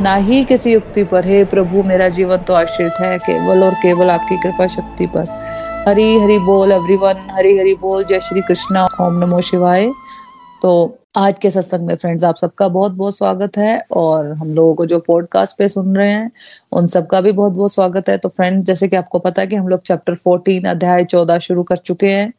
[0.00, 4.10] ना ही किसी युक्ति पर। हे प्रभु, मेरा जीवन तो आश्रित है केवल और केवल
[4.10, 5.26] आपकी कृपा शक्ति पर।
[5.88, 9.90] हरी हरि बोल एवरीवन हरी हरि बोल, जय श्री कृष्णा, ओम नमो शिवाय।
[10.62, 14.74] तो आज के सत्संग में फ्रेंड्स आप सबका बहुत बहुत स्वागत है और हम लोगों
[14.74, 16.30] को जो पॉडकास्ट पे सुन रहे हैं,
[16.72, 19.56] उन सबका भी बहुत बहुत स्वागत है। तो फ्रेंड्स जैसे कि आपको पता है कि
[19.56, 22.32] हम लोग चैप्टर 14 अध्याय 14 शुरू कर चुके हैं।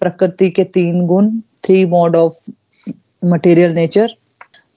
[0.00, 1.30] प्रकृति के तीन गुण
[1.64, 2.50] three mode of
[3.24, 4.14] material nature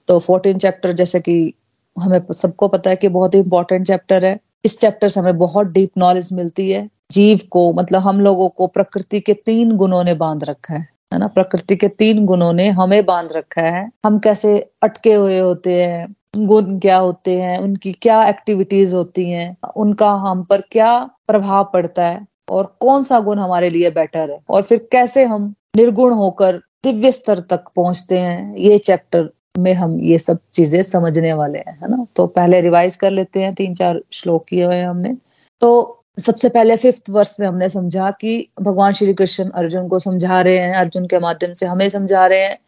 [0.08, 1.54] तो फोर्टीन चैप्टर जैसे कि
[1.96, 5.66] हमें सबको पता है कि बहुत ही इंपॉर्टेंट चैप्टर है। इस चैप्टर से हमें बहुत
[5.66, 10.14] डीप नॉलेज मिलती है। जीव को मतलब हम लोगों को प्रकृति के तीन गुणों ने
[10.14, 11.26] बाँध रखा है है ना?
[11.26, 16.14] प्रकृति के तीन गुणों ने हमें बाँध रखा है। हम कैसे अटके हुए होते हैं,
[16.36, 22.06] गुण क्या होते हैं, उनकी क्या एक्टिविटीज़ होती हैं, उनका हम पर क्या प्रभाव पड़ता
[22.06, 26.60] है, और कौन सा गुण हमारे लिए बेटर है, और फिर कैसे हम निर्गुण होकर
[26.84, 31.78] दिव्य स्तर तक पहुँचते हैं, ये चैप्टर में हम ये सब चीज़ें समझने वाले हैं,
[31.82, 32.06] है ना?
[32.16, 35.16] तो पहले रिवाइज कर लेते हैं तीन चार श्लोक किए हुए हमने।
[35.60, 40.40] तो सबसे पहले फिफ्थ वर्ष में हमने समझा कि भगवान श्री कृष्ण अर्जुन को समझा
[40.40, 42.58] रहे हैं, अर्जुन के माध्यम से हमें समझा रहे हैं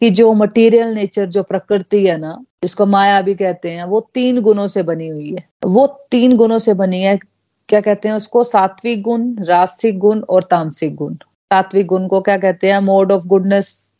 [0.00, 4.40] कि जो मटेरियल नेचर जो प्रकृति है ना, जिसको माया भी कहते हैं, वो तीन
[4.40, 7.18] गुणों से बनी हुई है। वो तीन गुणों से बनी है,
[7.68, 8.44] क्या कहते हैं उसको?
[8.44, 12.78] सात्विक गुण रास्तिक गुण और तामसिक गुण। सात्विक गुण को क्या कहते हैं?
[12.78, 13.91] मोड ऑफ़ गुडनेस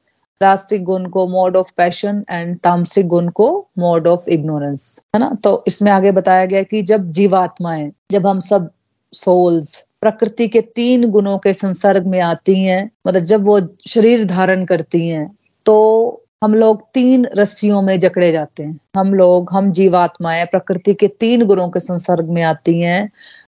[0.43, 3.49] रास्तिक गुण को मोड ऑफ़ पैशन एंड तामसिक गुण को
[3.79, 5.31] मोड ऑफ़ इग्नोरेंस है ना?
[5.45, 8.71] तो इसमें आगे बताया गया कि जब जीवात्माएँ, जब हम सब
[9.13, 14.65] सोल्स प्रकृति के तीन गुणों के संसर्ग में आती हैं मतलब जब वो शरीर धारण
[14.65, 15.31] करती हैं
[15.67, 21.09] तो हम लोग तीन रस्सियों में जकड़े जाते हैं। हम लोग, हम जीवात्माएँ प्रकृति के
[21.11, 23.11] तीन गुणों के संसर्ग में आती हैं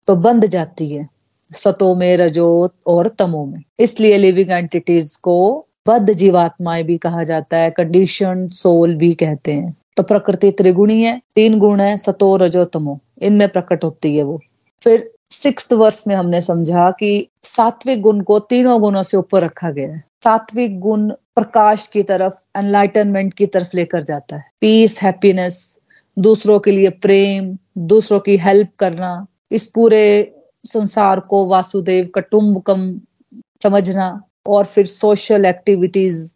[0.08, 1.08] तो बंध जाती है,
[1.52, 7.56] सतो में, रजोत और तमो में। इसलिए लिविंग एंटिटीज को बद्ध जीवात्माएँ भी कहा जाता
[7.56, 12.64] है कंडीशन सोल भी कहते हैं। तो प्रकृति त्रिगुणी है, तीन गुण है, सतो, रजो,
[12.64, 14.40] तमो। इनमें प्रकट होती है वो।
[14.82, 19.70] फिर सिक्स वर्ष में हमने समझा कि सात्विक गुण को तीनों गुणों से ऊपर रखा
[19.70, 25.78] गया है। सात्विक गुण प्रकाश की तरफ़ एनलाइटनमेंट की तरफ़ लेकर जाता है। पीस हैप्पीनेस
[26.18, 33.00] दूसरों के लिए प्रेम, दूसरों की हेल्प करना, इस पूरे संसार को वासुदेव कटुम्बकम
[33.62, 36.34] समझना और फिर सोशल एक्टिविटीज़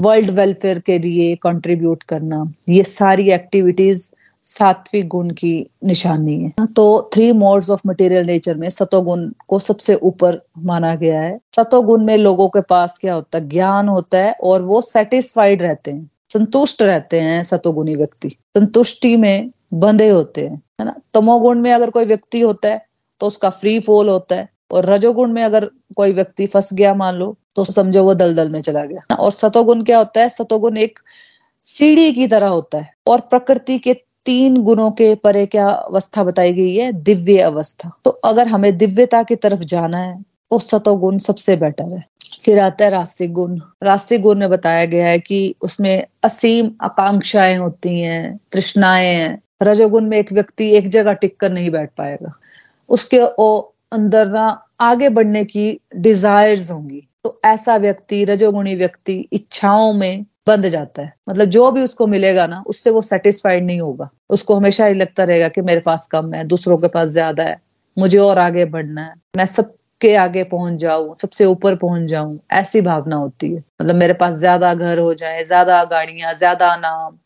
[0.00, 4.10] वर्ल्ड वेलफेयर के लिए कंट्रीब्यूट करना, ये सारी एक्टिविटीज़
[4.44, 5.54] सात्विक गुण की
[5.84, 11.20] निशानी है। तो three modes of material nature में सतोगुण को सबसे ऊपर माना गया
[11.20, 13.48] है। सतोगुण में लोगों के पास क्या होता है?
[13.48, 19.50] ज्ञान होता है और वो सेटिस्फाइड रहते हैं, संतुष्ट रहते हैं सतोगुणी व्यक्ति। संतुष्टि में
[19.74, 20.94] बंधे होते हैं, है ना?
[21.14, 22.84] तमोगुण में अगर कोई व्यक्ति होता है
[23.20, 27.14] तो उसका फ्री फॉल होता है और रजोगुण में अगर कोई व्यक्ति फंस गया मान
[27.14, 30.28] लो तो समझो वो दलदल में चला गया। और सतोगुण क्या होता है?
[30.28, 30.98] सतोगुण एक
[31.64, 33.94] सीढ़ी की तरह होता है। और प्रकृति के
[34.26, 36.92] तीन गुणों के परे क्या अवस्था बताई गई है?
[36.92, 42.04] दिव्य अवस्था। तो अगर हमें दिव्यता की तरफ़ जाना है तो सतोगुण सबसे बेटर है।
[42.44, 47.56] फिर आता है रास्तिक गुण रास्तिक गुण में बताया गया है कि उसमें असीम आकांक्षाएँ
[47.56, 52.32] होती हैं, तृष्णाएँ हैं। रजोगुण में एक व्यक्ति एक जगह टिक कर नहीं बैठ पाएगा।
[52.88, 53.58] उसके ओ
[53.92, 54.46] अंदर ना
[54.80, 61.12] आगे बढ़ने की डिजायर्स होंगी। तो ऐसा व्यक्ति, रजोगुणी व्यक्ति इच्छाओं में बंद जाता है।
[61.28, 65.24] मतलब जो भी उसको मिलेगा ना, उससे वो सेटिस्फाइड नहीं होगा। उसको हमेशा ही लगता
[65.24, 67.60] रहेगा कि मेरे पास कम है, दूसरों के पास ज़्यादा है,
[67.96, 72.80] मुझे और आगे बढ़ना है, मैं सबके आगे पहुँच जाऊँ, सबसे ऊपर पहुँच जाऊँ, ऐसी
[72.80, 77.16] भावना होती है। मतलब मेरे पास ज़्यादा घर हो जाए, ज़्यादा गाड़ियाँ, ज़्यादा नाम,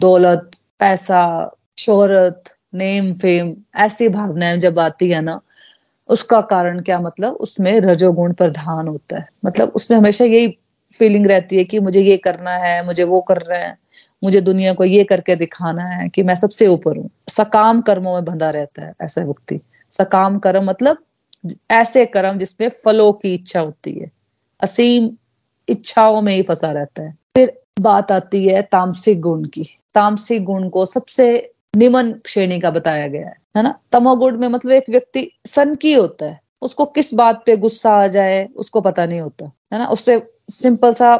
[0.00, 0.50] दौलत,
[0.80, 5.40] पैसा, शोहरत नेम फेम ऐसी भावनाएँ जब आती है ना
[6.08, 7.32] उसका कारण क्या मतलब?
[7.34, 10.58] उसमें रजोगुण प्रधान होता है। मतलब उसमें हमेशा यही
[10.98, 13.78] फीलिंग रहती है कि मुझे ये करना है, मुझे वो कर रहे हैं,
[14.24, 18.24] मुझे दुनिया को ये करके दिखाना है कि मैं सबसे ऊपर हूँ। सकाम कर्मों में
[18.24, 19.60] बंधा रहता है ऐसा व्यक्ति।
[19.90, 20.98] सकाम कर्म मतलब
[21.70, 24.10] ऐसे कर्म जिसमें फलों की इच्छा होती है।
[24.60, 25.10] असीम
[25.68, 30.68] इच्छाओं में ही फंसा रहता है। फिर बात आती है तामसिक गुण की। तामसिक गुण
[30.68, 33.74] को सबसे निमन श्रेणी का बताया गया है है ना?
[33.92, 38.06] तमोगुण में मतलब एक व्यक्ति सन की होता है, उसको किस बात पे गुस्सा आ
[38.08, 39.86] जाए, उसको पता नहीं होता, है ना?
[39.86, 41.16] उससे सिंपल सा,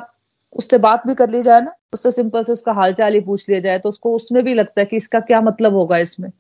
[0.53, 3.61] उससे बात भी कर ली जाए ना, उससे सिंपल से उसका हालचाल ही पूछ लिया
[3.61, 6.31] जाए तो उसको उसमें भी लगता है कि इसका क्या मतलब होगा इसमें।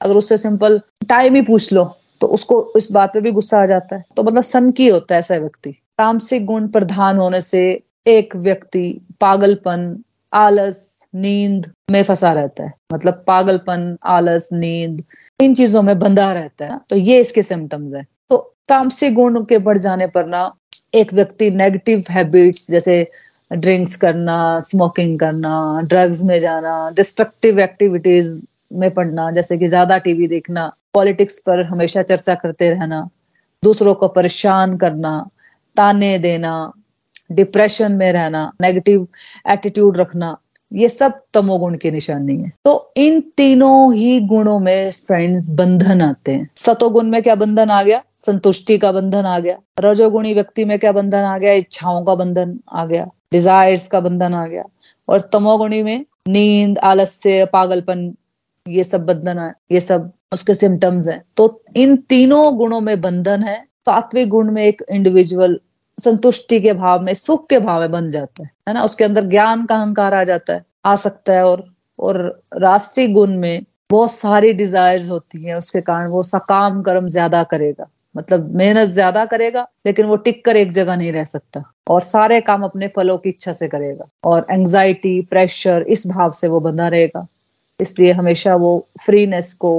[0.00, 1.84] अगर उससे सिंपल टाइम ही पूछ लो
[2.20, 5.14] तो उसको इस बात पे भी गुस्सा आ जाता है। तो मतलब सन की होता
[5.14, 7.62] है ऐसा व्यक्ति। तामसिक गुण प्रधान होने से
[8.06, 10.02] एक व्यक्ति पागलपन,
[10.32, 15.02] आलस नींद में फंसा रहता है। मतलब पागलपन, आलस, नींद,
[15.40, 18.36] इन चीज़ों में बंधा रहता है तो ये इसके सिम्टम्स है। तो
[18.68, 20.52] तामसिक गुण के बढ़ जाने पर ना,
[20.94, 23.06] एक व्यक्ति नेगेटिव हैबिट्स जैसे
[23.50, 30.26] ड्रिंक्स करना स्मोकिंग करना ड्रग्स में जाना डिस्ट्रक्टिव एक्टिविटीज़ में पढ़ना, जैसे कि ज़्यादा टीवी
[30.28, 33.08] देखना पॉलिटिक्स पर हमेशा चर्चा करते रहना,
[33.62, 35.18] दूसरों को परेशान करना,
[35.76, 36.72] ताने देना
[37.32, 39.06] डिप्रेशन में रहना नेगेटिव
[39.50, 40.36] एटीट्यूड रखना
[40.72, 46.32] ये सब तमोगुण की निशानी है। तो इन तीनों ही गुणों में फ्रेंड्स बंधन आते
[46.32, 48.02] हैं। सतोगुण में क्या बंधन आ गया?
[48.16, 51.52] संतुष्टि का बंधन आ गया। रजोगुणी व्यक्ति में क्या बंधन आ गया?
[51.52, 54.64] इच्छाओं का बंधन आ गया। डिजायर्स का बंधन आ गया।
[55.08, 58.14] और तमोगुणी में नींद, आलस्य, पागलपन,
[58.68, 63.42] ये सब बंधन है ये सब उसके सिम्टम्स हैं। तो इन तीनों गुणों में बंधन
[63.42, 65.60] है। सात्विक गुण में एक इंडिविजुअल
[65.98, 68.82] संतुष्टि के भाव में, सुख के भाव में बन जाता है है ना?
[68.84, 71.64] उसके अंदर ज्ञान का अहंकार आ जाता है, आ सकता है और
[71.98, 72.16] और
[72.56, 77.86] राष्ट्रीय गुण में बहुत सारी डिजायर्स होती हैं, उसके कारण वो सकाम कर्म ज़्यादा करेगा।
[78.14, 82.40] मतलब मेहनत ज़्यादा करेगा, लेकिन वो टिक कर एक जगह नहीं रह सकता और सारे
[82.40, 86.88] काम अपने फलों की इच्छा से करेगा और एंजाइटी प्रेशर इस भाव से वो बंधा
[86.88, 87.26] रहेगा।
[87.80, 88.74] इसलिए हमेशा वो
[89.04, 89.72] फ्रीनेस को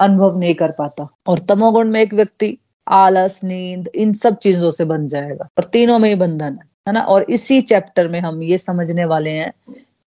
[0.00, 2.56] अनुभव नहीं कर पाता। और तमोगुण में एक व्यक्ति
[2.90, 6.94] आलस, नींद, इन सब चीज़ों से बन जाएगा। और तीनों में ही बंधन है है
[6.94, 7.00] ना?
[7.00, 9.52] और इसी चैप्टर में हम ये समझने वाले हैं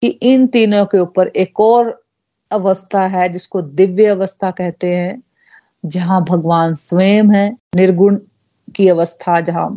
[0.02, 2.04] कि इन तीनों के ऊपर एक और
[2.52, 5.24] अवस्था है, जिसको दिव्य अवस्था कहते हैं,
[5.86, 8.20] जहाँ भगवान स्वयं है, निर्गुण
[8.76, 9.70] की अवस्था, जहाँ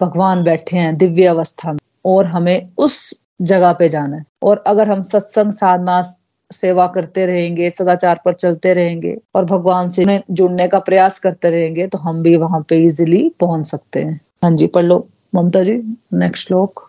[0.00, 4.90] भगवान बैठे हैं दिव्य अवस्था में, और हमें उस जगह पे जाना है। और अगर
[4.90, 6.02] हम सत्संग, साधना
[6.50, 11.86] सेवा करते रहेंगे, सदाचार पर चलते रहेंगे और भगवान से जुड़ने का प्रयास करते रहेंगे
[11.86, 15.72] तो हम भी वहाँ पे इजिली पहुँच सकते हैं। हाँ जी, पढ़ लो। ममता जी
[16.14, 16.80] नेक्स्ट श्लोक।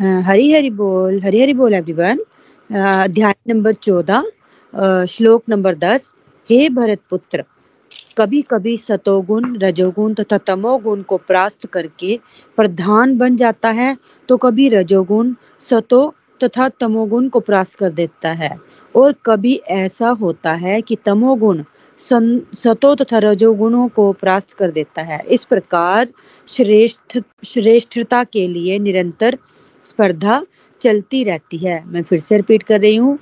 [0.00, 2.18] हरी हरी बोल हरी हरी बोल एवरीवन
[2.70, 6.12] अध्याय नंबर चौदह श्लोक नंबर दस।
[6.50, 7.44] हे भरत पुत्र
[8.18, 12.18] कभी कभी सतोगुण, रजोगुण तथा तमोगुण को प्रास्त करके
[12.58, 13.96] प्रधान बन जाता है
[14.28, 16.14] तो कभी रजोगुण, सतो
[16.44, 18.56] तथा तमोगुण को प्रास कर देता है।
[18.94, 21.62] और कभी ऐसा होता है कि तमोगुण
[21.98, 26.08] सतो तथा रजोगुणों को प्राप्त कर देता है। इस प्रकार
[26.48, 29.38] श्रेष्ठ, श्रेष्ठता के लिए निरंतर
[29.84, 30.44] स्पर्धा
[30.80, 33.18] चलती रहती है। मैं फिर से रिपीट कर रही हूँ।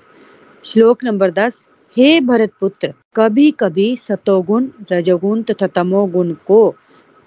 [0.64, 1.66] श्लोक नंबर दस,
[1.96, 6.74] हे भरत पुत्र कभी कभी सतोगुण, रजोगुण तथा तमोगुण को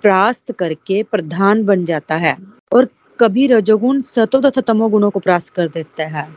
[0.04, 2.38] प्रास्त करके प्रधान बन जाता है।
[2.74, 2.88] और
[3.20, 6.30] कभी रजोगुण सतो तथा तमोगुणों को प्राप्त कर देता है।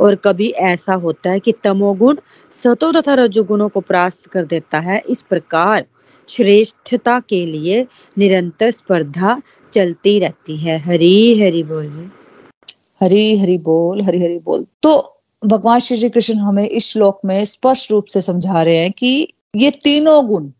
[0.00, 2.16] और कभी ऐसा होता है कि तमोगुण
[2.52, 5.86] सतो तथा रजोगुणों को प्राप्त कर देता है। इस प्रकार
[6.28, 7.86] श्रेष्ठता के लिए
[8.18, 9.42] निरंतर स्पर्धा
[9.74, 12.10] चलती रहती है। हरी, हरि बोल।
[13.02, 15.14] हरी, हरि बोल, हरी, हरि बोल। तो
[15.46, 19.70] भगवान श्री कृष्ण हमें इस श्लोक में स्पष्ट रूप से समझा रहे हैं कि ये
[19.70, 20.50] तीनों गुण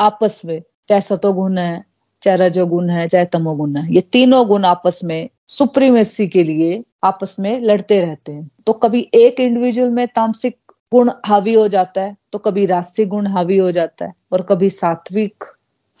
[0.00, 1.84] आपस में, चाहे सतोगुण है,
[2.22, 7.36] चाहे रजोगुण है, चाहे तमोगुण है, ये तीनों गुण आपस में सुप्रीमेसी के लिए आपस
[7.40, 10.56] में लड़ते रहते हैं। तो कभी एक इंडिविजुअल में तामसिक
[10.92, 14.70] गुण हावी हो जाता है तो कभी रास्तिक गुण हावी हो जाता है और कभी
[14.70, 15.44] सात्विक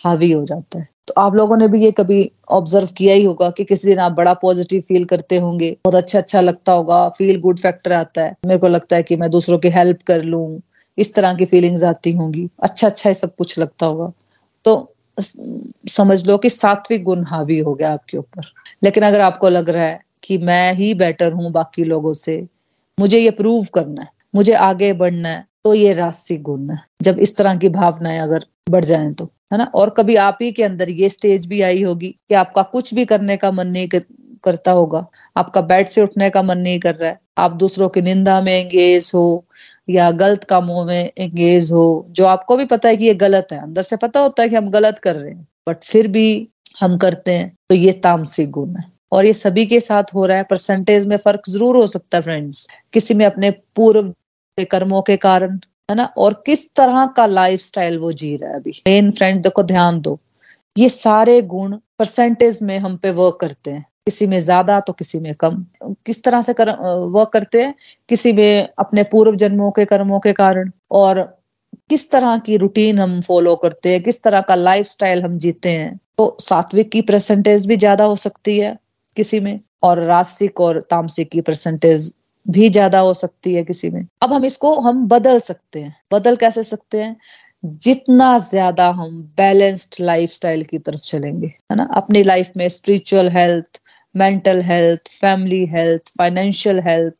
[0.00, 3.50] हावी हो जाता है। तो आप लोगों ने भी ये कभी ऑब्ज़र्व किया ही होगा
[3.50, 7.40] कि किसी दिन आप बड़ा पॉजिटिव फील करते होंगे, बहुत अच्छा अच्छा लगता होगा फील
[7.40, 10.60] गुड फैक्टर आता है। मेरे को लगता है कि मैं दूसरों की हेल्प कर लूँ,
[10.98, 14.12] इस तरह की फीलिंग्स आती होंगी अच्छा अच्छा सब कुछ लगता होगा।
[14.64, 18.52] तो समझ लो कि सात्विक गुण हावी हो गया आपके ऊपर।
[18.82, 22.46] लेकिन अगर आपको लग रहा है कि मैं ही बेटर हूँ बाकी लोगों से,
[22.98, 27.18] मुझे ये प्रूव करना है, मुझे आगे बढ़ना है तो ये रास्तिक गुण है। जब
[27.18, 29.64] इस तरह की भावनाएँ अगर बढ़ जाए तो है ना?
[29.64, 33.04] और कभी आप ही के अंदर ये स्टेज भी आई होगी कि आपका कुछ भी
[33.04, 33.88] करने का मन नहीं
[34.44, 35.06] करता होगा,
[35.36, 38.52] आपका बेड से उठने का मन नहीं कर रहा है, आप दूसरों की निंदा में
[38.54, 39.44] एंगेज हो
[39.88, 43.58] या गलत कामों में एंगेज हो, जो आपको भी पता है कि ये गलत है।
[43.60, 46.48] अंदर से पता होता है कि हम गलत कर रहे हैं बट फिर भी
[46.80, 50.36] हम करते हैं तो ये तामसिक गुण है। और ये सभी के साथ हो रहा
[50.36, 54.12] है परसेंटेज में फ़र्क ज़रूर हो सकता है फ्रेंड्स किसी में अपने पूर्व
[54.70, 55.58] कर्मों के कारण,
[55.90, 56.04] है ना?
[56.06, 58.82] और किस तरह का लाइफ वो जी रहा है अभी?
[58.88, 60.18] मेन फ्रेंड देखो, ध्यान दो।
[60.76, 65.18] ये सारे गुण परसेंटेज में हम पे वर्क करते हैं। किसी में ज़्यादा तो किसी
[65.20, 65.64] में कम।
[66.06, 66.70] किस तरह से कर
[67.10, 67.74] वर्क करते हैं?
[68.08, 71.20] किसी में अपने पूर्व जन्मों के कर्मों के कारण। और
[71.90, 74.02] किस तरह की रूटीन हम फॉलो करते हैं?
[74.02, 75.98] किस तरह का लाइफ हम जीते हैं?
[76.18, 78.76] तो सात्विक की परसेंटेज भी ज़्यादा हो सकती है
[79.16, 82.12] किसी में, और रासिक और तामसिक की परसेंटेज
[82.46, 86.36] भी ज़्यादा हो सकती है किसी में। अब हम इसको, हम बदल सकते हैं। बदल
[86.36, 87.16] कैसे सकते हैं?
[87.64, 91.88] जितना ज़्यादा हम बैलेंस्ड लाइफस्टाइल की तरफ़ चलेंगे, है ना?
[91.94, 93.80] अपनी लाइफ में spiritual health
[94.14, 97.14] mental health family health financial health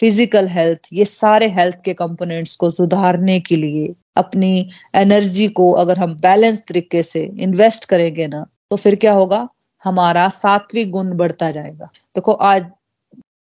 [0.00, 5.98] physical health ये सारे हेल्थ के कंपोनेंट्स को सुधारने के लिए, अपनी एनर्जी को अगर
[5.98, 9.48] हम बैलेंस तरीके से इन्वेस्ट करेंगे ना तो फिर क्या होगा?
[9.84, 12.66] हमारा सात्विक गुण बढ़ता जाएगा। देखो, आज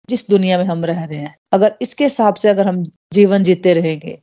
[0.10, 3.74] जिस दुनिया में हम रह रहे हैं, अगर इसके हिसाब से अगर हम जीवन जीते
[3.74, 4.18] रहेंगे,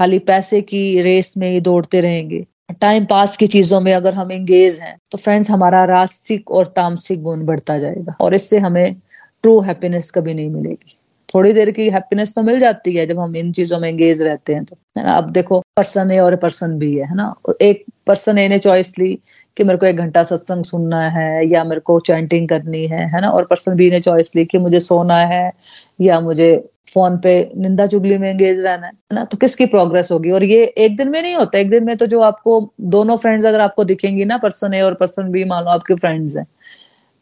[0.00, 4.30] खाली पैसे की रेस में ही दौड़ते रहेंगे टाइम पास की चीज़ों में अगर हम
[4.32, 8.94] एंगेज हैं तो फ्रेंड्स हमारा रास्तिक और तामसिक गुण बढ़ता जाएगा और इससे हमें
[9.42, 10.96] ट्रू हैप्पीनेस कभी नहीं मिलेगी।
[11.34, 14.54] थोड़ी देर की हैप्पीनेस तो मिल जाती है जब हम इन चीज़ों में एंगेज रहते
[14.54, 15.12] हैं तो है ना?
[15.12, 17.34] अब देखो पर्सन ए और पर्सन बी है ना?
[17.62, 19.14] एक पर्सन ए ने चॉइस ली
[19.56, 23.20] कि मेरे को एक घंटा सत्संग सुनना है या मेरे को चैंटिंग करनी है है
[23.20, 23.30] ना?
[23.30, 25.52] और पर्सन बी ने चॉइस ली कि मुझे सोना है
[26.00, 26.54] या मुझे
[26.96, 30.30] फ़ोन पे निंदा चुगली में एंगेज रहना है ना तो किसकी प्रोग्रेस होगी?
[30.30, 33.46] और ये एक दिन में नहीं होता, एक दिन में तो जो आपको, दोनों फ्रेंड्स
[33.46, 36.46] अगर आपको दिखेंगी ना पर्सन ए और पर्सन बी मान लो आपके फ्रेंड्स हैं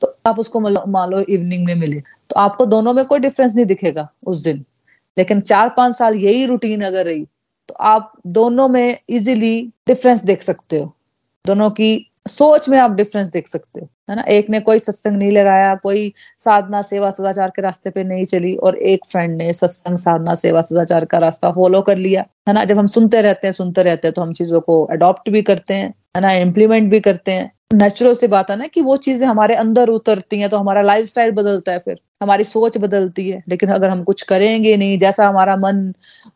[0.02, 3.66] तो आप उसको मान लो इवनिंग में मिले तो आपको दोनों में कोई डिफरेंस नहीं
[3.66, 4.64] दिखेगा उस दिन।
[5.16, 7.24] लेकिन चार पाँच साल यही रूटीन अगर रही
[7.68, 10.92] तो आप दोनों में इजीली डिफरेंस देख सकते हो।
[11.44, 14.22] दोनों की सोच में आप डिफरेंस देख सकते हो। है ना?
[14.22, 18.54] एक ने कोई सत्संग नहीं लगाया, कोई साधना, सेवा, सदाचार के रास्ते पे नहीं चली
[18.56, 22.64] और एक फ्रेंड ने सत्संग, साधना, सेवा, सदाचार का रास्ता फॉलो कर लिया, है ना?
[22.64, 25.74] जब हम सुनते रहते हैं, सुनते रहते हैं तो हम चीज़ों को अडॉप्ट भी करते
[25.74, 26.32] हैं, है ना?
[26.32, 30.38] इम्प्लीमेंट भी करते हैं। नेचुरल से बात है ना कि वो चीज़ें हमारे अंदर उतरती
[30.38, 34.22] हैं तो हमारा लाइफ बदलता है फिर, हमारी सोच बदलती है, लेकिन अगर हम कुछ
[34.22, 35.92] करेंगे नहीं, जैसा हमारा मन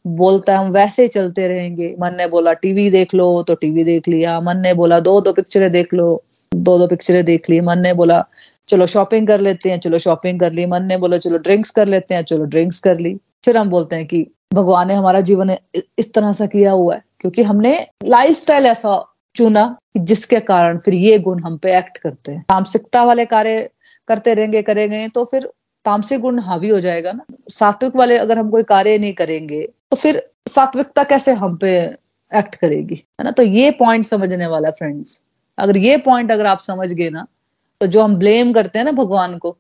[0.07, 4.09] बोलता है, हम वैसे चलते रहेंगे। मन ने बोला, टीवी देख लो तो टीवी देख
[4.09, 6.23] लिया, मन ने बोला दो दो पिक्चरें देख लो।
[6.55, 8.27] दो दो पिक्चरें देख ली, मन ने बोला,
[8.69, 11.89] चलो शॉपिंग कर लेते हैं, चलो शॉपिंग कर ली। मन ने बोला, चलो ड्रिंक्स कर
[11.89, 15.57] लेते हैं, चलो ड्रिंक्स कर ली। फिर हम बोलते हैं कि, भगवान ने हमारा जीवन
[15.99, 21.19] इस तरह से किया हुआ है। क्योंकि हमने लाइफ ऐसा चुना जिसके कारण फिर ये
[21.19, 23.71] गुण हम पे एक्ट करते हैं। तामसिकता वाले कार्य
[24.09, 25.51] करते रहेंगे, करेंगे तो फिर
[25.85, 29.97] तामसिक गुण हावी हो जाएगा ना। सात्विक वाले अगर हम कोई कार्य नहीं करेंगे तो
[29.97, 31.79] फिर सात्विकता कैसे हम पे
[32.35, 32.95] एक्ट करेगी?
[32.95, 33.31] है ना?
[33.31, 35.23] तो ये पॉइंट समझने वाला फ्रेंड्स
[35.59, 37.27] अगर ये पॉइंट अगर आप समझ गए ना
[37.81, 39.57] तो जो हम ब्लेम करते हैं ना भगवान को,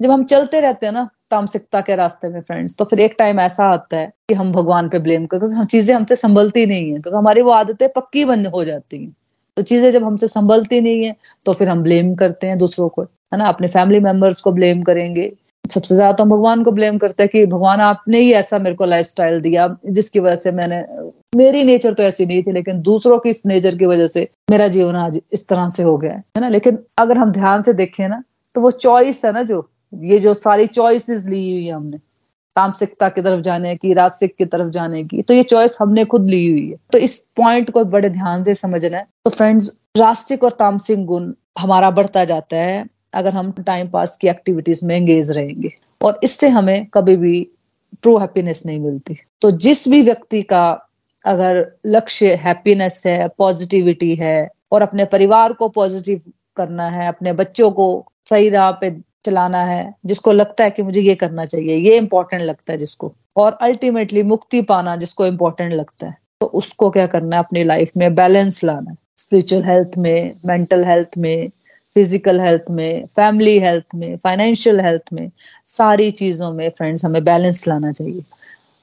[0.00, 3.40] जब हम चलते रहते हैं ना तामसिकता के रास्ते में फ्रेंड्स तो फिर एक टाइम
[3.40, 6.92] ऐसा आता है कि हम भगवान पे ब्लेम कर, क्योंकि हम चीज़ें हमसे संभलती नहीं
[6.92, 9.14] है, क्योंकि हमारी वो आदतें पक्की बन हो जाती हैं।
[9.56, 11.14] तो चीज़ें जब हमसे संभलती नहीं है
[11.46, 13.44] तो फिर हम ब्लेम करते हैं दूसरों को, है ना?
[13.44, 15.32] अपने फैमिली मेंबर्स को ब्लेम करेंगे
[15.64, 18.74] सबसे ज़्यादा तो हम भगवान को ब्लेम करते हैं कि भगवान आपने ही ऐसा मेरे
[18.76, 20.82] को लाइफ दिया, जिसकी वजह से मैंने,
[21.36, 24.68] मेरी नेचर तो ऐसी नहीं थी, लेकिन दूसरों की इस नेचर की वजह से मेरा
[24.68, 26.48] जीवन आज इस तरह से हो गया है ना?
[26.48, 28.22] लेकिन अगर हम ध्यान से देखें ना
[28.54, 31.98] तो वो चॉइस है ना जो, ये जो सारी चॉइसेस ली हुई है हमने,
[32.56, 36.28] तामसिकता की तरफ़ जाने की रासिक की तरफ़ जाने की तो ये चॉइस हमने खुद
[36.28, 40.44] ली हुई है। तो इस पॉइंट को बड़े ध्यान से समझना है। तो फ्रेंड्स रास्तिक
[40.44, 45.30] और तामसिक गुण हमारा बढ़ता जाता है अगर हम टाइम पास की एक्टिविटीज़ में एंगेज
[45.30, 47.48] रहेंगे। और इससे हमें कभी भी
[48.02, 50.86] ट्रू हैप्पीनेस नहीं मिलती। तो जिस भी व्यक्ति का
[51.24, 56.20] अगर लक्ष्य हैप्पीनेस है पॉजिटिविटी है, और अपने परिवार को पॉजिटिव
[56.56, 61.00] करना है, अपने बच्चों को सही राह पे चलाना है, जिसको लगता है कि मुझे
[61.00, 66.06] ये करना चाहिए, ये इंपॉर्टेंट लगता है जिसको। और अल्टीमेटली मुक्ति पाना जिसको इम्पोर्टेंट लगता
[66.06, 70.32] है। तो उसको क्या करना है, अपनी लाइफ में बैलेंस लाना है। स्पिरिचुअल हेल्थ में
[70.46, 71.50] मेंटल हेल्थ में
[71.96, 75.30] फ़िज़िकल हेल्थ में फैमिली हेल्थ में फाइनेंशियल हेल्थ में,
[75.66, 78.22] सारी चीज़ों में फ्रेंड्स हमें बैलेंस लाना चाहिए।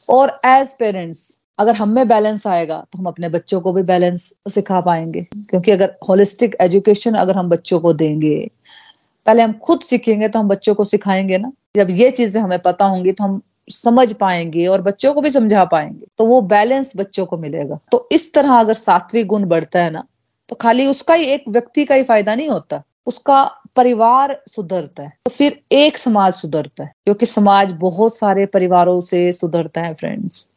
[0.09, 4.33] और एज पेरेंट्स अगर हम में बैलेंस आएगा तो हम अपने बच्चों को भी बैलेंस
[4.49, 8.49] सिखा पाएँगे। क्योंकि अगर होलिस्टिक एजुकेशन अगर हम बच्चों को देंगे,
[9.27, 12.85] पहले हम खुद सीखेंगे तो हम बच्चों को सिखाएँगे ना। जब ये चीज़ें हमें पता
[12.85, 17.25] होंगी तो हम समझ पाएँगे और बच्चों को भी समझा पाएँगे तो वो बैलेंस बच्चों
[17.25, 20.03] को मिलेगा। तो इस तरह अगर सात्विक गुण बढ़ता है ना
[20.49, 23.43] तो खाली उसका ही एक व्यक्ति का ही फ़ायदा नहीं होता। उसका
[23.75, 29.31] परिवार सुधरता है। तो फिर एक समाज सुधरता है, क्योंकि समाज बहुत सारे परिवारों से
[29.31, 30.47] सुधरता है फ्रेंड्स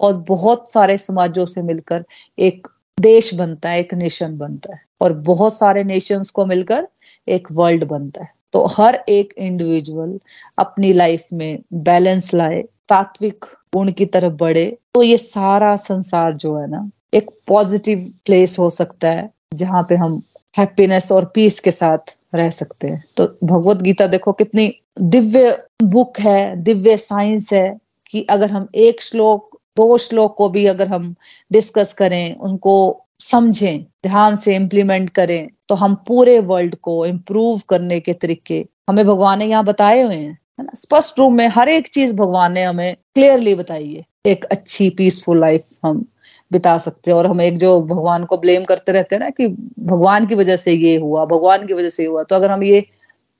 [0.00, 2.04] और बहुत सारे समाजों से मिलकर
[2.38, 2.68] एक
[3.00, 6.88] देश बनता है, एक नेशन बनता है। और बहुत सारे नेशंस को मिलकर
[7.28, 10.18] एक वर्ल्ड बनता है। तो हर एक इंडिविजुअल
[10.58, 16.56] अपनी लाइफ में बैलेंस लाए तात्विक गुण की तरफ़ बढ़े। तो ये सारा संसार जो
[16.58, 20.22] है ना, एक पॉजिटिव प्लेस हो सकता है, जहाँ पे हम
[20.54, 26.18] हैप्पीनेस और पीस के साथ रह सकते हैं। तो भगवत गीता देखो कितनी दिव्य बुक
[26.20, 31.14] है, दिव्य साइंस है कि अगर हम एक श्लोक, दो श्लोक को भी अगर हम
[31.52, 37.98] डिस्कस करें, उनको समझें, ध्यान से इम्प्लीमेंट करें तो हम पूरे वर्ल्ड को इम्प्रूव करने
[38.00, 40.70] के तरीके हमें भगवान ने यहाँ बताए हुए हैं, है ना?
[40.74, 45.40] स्पष्ट रूप में हर एक चीज़ भगवान ने हमें क्लियरली बताई है। एक अच्छी पीसफुल
[45.40, 46.04] लाइफ हम
[46.50, 49.46] बिता सकते हैं। और हम एक जो भगवान को ब्लेम करते रहते हैं ना कि
[49.48, 52.80] भगवान की वजह से ये हुआ, भगवान की वजह से हुआ तो अगर हम ये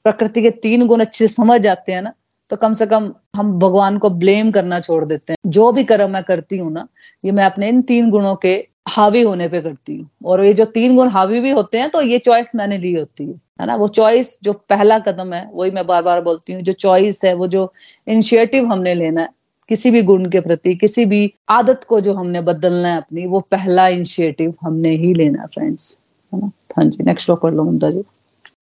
[0.04, 2.12] प्रकृति के तीन गुण अच्छे से समझ जाते हैं ना
[2.50, 6.10] तो कम से कम हम भगवान को ब्लेम करना छोड़ देते हैं। जो भी कर्म
[6.10, 6.86] मैं करती हूँ ना,
[7.24, 8.54] ये मैं अपने इन तीन गुणों के
[8.90, 12.00] हावी होने पे करती हूँ। और ये जो तीन गुण हावी भी होते हैं तो
[12.02, 13.76] ये चॉइस मैंने ली होती है है ना?
[13.76, 17.34] वो चॉइस जो पहला कदम है, वही मैं बार बार बोलती हूँ, जो चॉइस है,
[17.34, 17.72] वो जो
[18.06, 19.28] इनिशिएटिव हमने लेना है
[19.68, 23.40] किसी भी गुण के प्रति, किसी भी आदत को जो हमने बदलना है अपनी, वो
[23.40, 25.98] पहला इनिशिएटिव हमने ही लेना है फ्रेंड्स
[26.32, 26.50] है ना?
[26.76, 28.04] हाँ जी नेक्स्ट श्लोक पढ़ लो मुद्दा जी.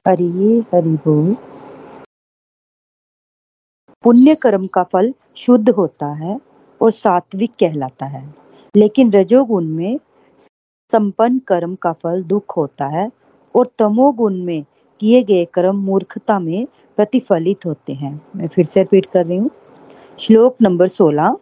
[0.09, 1.37] हरि हरि बोल.
[4.05, 6.39] पुण्य कर्म का फल शुद्ध होता है
[6.81, 8.23] और सात्विक कहलाता है,
[8.75, 9.99] लेकिन रजोगुण में
[10.93, 13.11] संपन्न कर्म का फल दुख होता है
[13.55, 14.65] और तमोगुण में
[15.01, 16.67] किए गए कर्म मूर्खता में
[16.99, 18.21] प्रतिफलित होते हैं.
[18.37, 19.51] मैं फिर से रिपीट कर रही हूँ.
[20.18, 21.37] श्लोक नंबर सोलह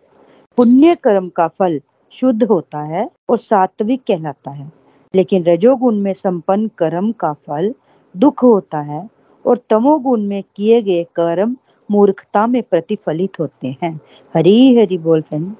[0.58, 1.80] पुण्य कर्म का फल
[2.12, 4.70] शुद्ध होता है और सात्विक कहलाता है,
[5.14, 7.72] लेकिन रजोगुण में संपन्न कर्म का फल
[8.14, 9.08] दुख होता है
[9.44, 11.56] और तमोगुण में किए गए कर्म
[11.90, 13.94] मूर्खता में प्रतिफलित होते हैं।
[14.34, 15.54] हरी हरी बोल फ्रेंड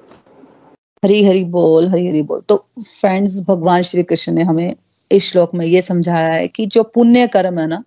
[1.03, 4.75] हरी हरी बोल, हरी हरी बोल। तो फ्रेंड्स भगवान श्री कृष्ण ने हमें
[5.11, 7.83] इस श्लोक में ये समझाया है कि जो पुण्य कर्म है ना,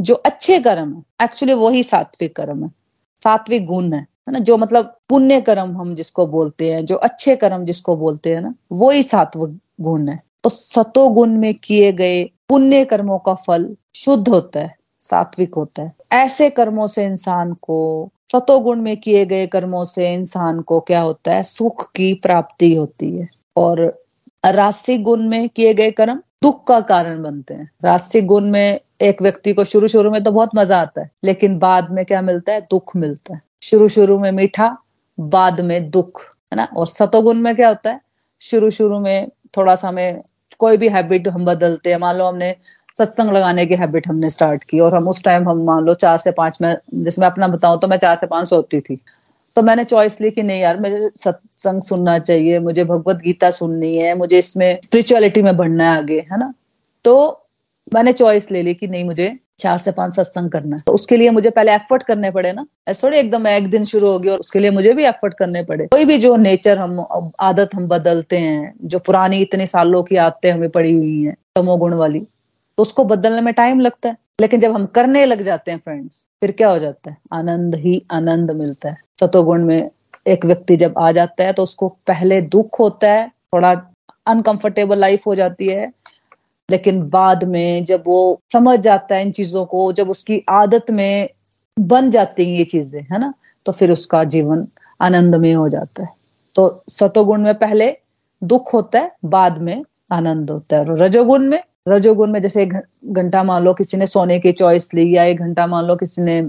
[0.00, 2.70] जो अच्छे कर्म है एक्चुअली वही सात्विक कर्म है,
[3.22, 7.36] सात्विक गुण है। है ना, जो मतलब पुण्य कर्म हम जिसको बोलते हैं, जो अच्छे
[7.36, 9.46] कर्म जिसको बोलते हैं ना वो ही सात्व
[9.80, 14.74] गुण है। तो सतो गुण में किए गए पुण्य कर्मों का फल शुद्ध होता है,
[15.02, 20.60] सात्विक होता है। ऐसे कर्मों से इंसान को सतोगुण में किए गए कर्मों से इंसान
[20.60, 21.42] को क्या होता है?
[21.42, 23.80] सुख की प्राप्ति होती है। और
[24.46, 29.22] राशिक गुण में किए गए कर्म दुख का कारण बनते हैं। राशिक गुण में एक
[29.22, 32.52] व्यक्ति को शुरू शुरू में तो बहुत मज़ा आता है, लेकिन बाद में क्या मिलता
[32.52, 32.60] है?
[32.60, 34.76] दुख मिलता है। शुरू शुरू में मीठा,
[35.20, 36.68] बाद में दुख, है ना?
[36.76, 38.00] और सतोगुण में क्या होता है?
[38.40, 40.22] शुरू शुरू में थोड़ा सा हमें
[40.58, 42.56] कोई भी हैबिट हम बदलते हैं। मान लो हमने
[42.98, 46.18] सत्संग लगाने की हैबिट हमने स्टार्ट की और हम उस टाइम हम मान लो चार
[46.18, 49.00] से पाँच में जिसमें अपना बताऊँ तो मैं चार से पाँच सोती थी।
[49.56, 53.96] तो मैंने चॉइस ली कि नहीं यार, मुझे सत्संग सुनना चाहिए, मुझे भगवत गीता सुननी
[53.96, 56.54] है, मुझे इसमें स्पिरिचुअलिटी में बढ़ना है आगे, है ना?
[57.04, 57.46] तो
[57.94, 61.16] मैंने चॉइस ले ली कि नहीं, मुझे चार से पाँच सत्संग करना है। तो उसके
[61.16, 64.32] लिए मुझे पहले एफर्ट करने पड़े ना। ऐसे थोड़े एकदम एक दिन शुरू हो गया
[64.32, 67.00] और उसके लिए मुझे भी एफर्ट करने पड़े। कोई भी जो नेचर हम
[67.40, 71.94] आदत हम बदलते हैं, जो पुरानी इतने सालों की आदतें हमें पड़ी हुई हैं तमोगुण
[71.94, 75.78] वाली तो उसको बदलने में टाइम लगता है। लेकिन जब हम करने लग जाते हैं
[75.78, 77.16] फ्रेंड्स फिर क्या हो जाता है?
[77.32, 79.90] आनंद ही आनंद मिलता है। सतोगुण में
[80.26, 83.72] एक व्यक्ति जब आ जाता है तो उसको पहले दुख होता है, थोड़ा
[84.26, 85.90] अनकंफर्टेबल लाइफ हो जाती है
[86.70, 91.28] लेकिन बाद में जब वो समझ जाता है इन चीज़ों को, जब उसकी आदत में
[91.76, 93.32] बन जाती हैं ये चीज़ें, है ना
[93.66, 94.66] तो फिर उसका जीवन
[95.00, 96.08] आनंदमय हो जाता है।
[96.56, 97.96] तो सतोगुण में पहले
[98.42, 103.42] दुख होता है, बाद में आनंद होता है। और रजोगुण में रजोगुण में जैसे घंटा
[103.44, 106.42] मान लो किसी ने सोने की चॉइस ली या एक घंटा मान लो किसी ने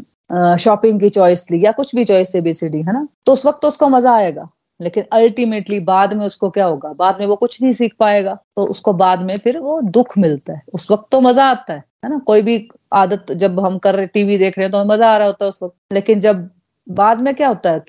[0.60, 3.68] शॉपिंग की चॉइस ली या कुछ भी चॉइस एबीसीडी है ना तो उस वक्त तो
[3.68, 4.48] उसको मज़ा आएगा।
[4.82, 6.92] लेकिन अल्टीमेटली बाद में उसको क्या होगा?
[6.94, 10.54] बाद में वो कुछ नहीं सीख पाएगा। तो उसको बाद में फिर वो दुख मिलता
[10.54, 12.18] है। उस वक्त तो मज़ा आता है है ना?
[12.18, 15.18] कोई भी आदत जब हम कर रहे टीवी देख रहे हैं तो हमें मज़ा आ
[15.18, 16.50] रहा होता है उस वक्त। लेकिन जब
[16.88, 17.84] बाद में क्या होता है?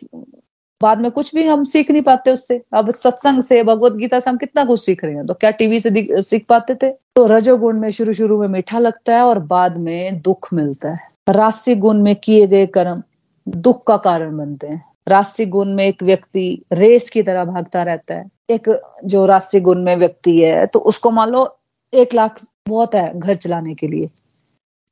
[0.81, 4.31] बाद में कुछ भी हम सीख नहीं पाते उससे। अब सत्संग से, भगवत गीता से
[4.31, 6.91] हम कितना कुछ सीख रहे हैं। तो क्या टीवी से सीख पाते थे?
[7.17, 11.11] तो रजोगुण में शुरू शुरू में मीठा लगता है और बाद में दुख मिलता है।
[11.29, 13.03] राशि गुण में किए गए कर्म
[13.47, 18.15] दुख का कारण बनते हैं। राशि गुण में एक व्यक्ति रेस की तरह भागता रहता
[18.15, 18.69] है। एक
[19.05, 21.45] जो राशि गुण में व्यक्ति है तो उसको मान लो
[21.93, 24.11] एक लाख बहुत है घर चलाने के लिए।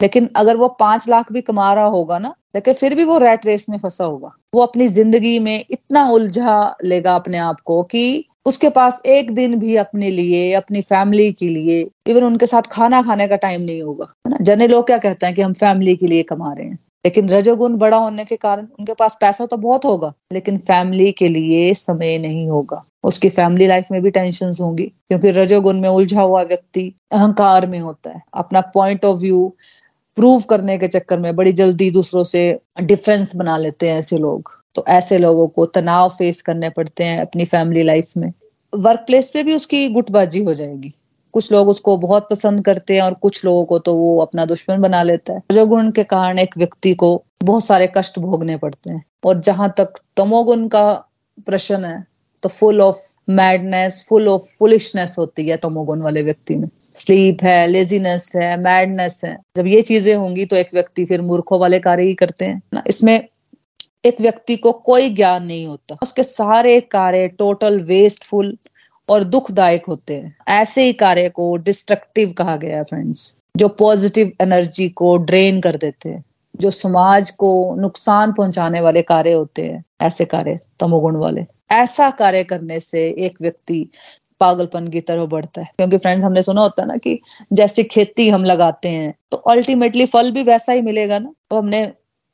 [0.01, 3.46] लेकिन अगर वो पाँच लाख भी कमा रहा होगा ना, लेकिन फिर भी वो रेट
[3.46, 8.25] रेस में फंसा होगा। वो अपनी ज़िंदगी में इतना उलझा लेगा अपने आप को कि
[8.46, 13.03] उसके पास एक दिन भी अपने लिए, अपनी फैमिली के लिए, इवन उनके साथ खाना
[13.03, 14.37] खाने का टाइम नहीं होगा। है ना?
[14.40, 17.76] जने लोग क्या कहते हैं कि हम फैमिली के लिए कमा रहे हैं। लेकिन रजोगुण
[17.76, 22.18] बड़ा होने के कारण उनके पास पैसा तो बहुत होगा, लेकिन फैमिली के लिए समय
[22.18, 26.92] नहीं होगा। उसकी फैमिली लाइफ में भी टेंशन होंगी, क्योंकि रजोगुण में उलझा हुआ व्यक्ति
[27.12, 29.52] अहंकार में होता है। अपना पॉइंट ऑफ़ व्यू
[30.16, 34.50] प्रूव करने के चक्कर में बड़ी जल्दी दूसरों से डिफरेंस बना लेते हैं ऐसे लोग।
[34.74, 38.32] तो ऐसे लोगों को तनाव फेस करने पड़ते हैं अपनी फैमिली लाइफ में।
[38.72, 40.92] वर्क प्लेस पे भी उसकी गुटबाजी हो जाएगी।
[41.34, 44.80] कुछ लोग उसको बहुत पसंद करते हैं और कुछ लोगों को तो वो अपना दुश्मन
[44.80, 49.04] बना लेता है। रजोगुण के कारण एक व्यक्ति को बहुत सारे कष्ट भोगने पड़ते हैं।
[49.24, 50.92] और जहाँ तक तमोगुण का
[51.46, 52.04] प्रश्न है
[52.42, 52.98] तो full of
[53.30, 59.20] madness full of foolishness होती है तमोगुण वाले व्यक्ति में। स्लीप है लेजीनेस है मैडनेस
[59.24, 62.60] है। जब ये चीज़ें होंगी तो एक व्यक्ति फिर मूर्खों वाले कार्य ही करते हैं।
[62.74, 63.28] ना, इसमें
[64.04, 68.56] एक व्यक्ति को कोई ज्ञान नहीं होता। उसके सारे कार्य टोटल वेस्टफुल
[69.11, 74.33] और दुखदायक होते हैं। ऐसे ही कार्य को डिस्ट्रक्टिव कहा गया है फ्रेंड्स जो पॉजिटिव
[74.40, 79.83] एनर्जी को ड्रेन कर देते हैं, जो समाज को नुकसान पहुँचाने वाले कार्य होते हैं,
[80.03, 83.87] ऐसे कार्य, तमोगुण वाले। ऐसा कार्य करने से एक व्यक्ति
[84.40, 87.18] पागलपन की तरफ़ बढ़ता है। क्योंकि फ्रेंड्स हमने सुना होता है ना कि
[87.53, 91.87] जैसी खेती हम लगाते हैं तो अल्टीमेटली फल भी वैसा ही मिलेगा ना। तो हमने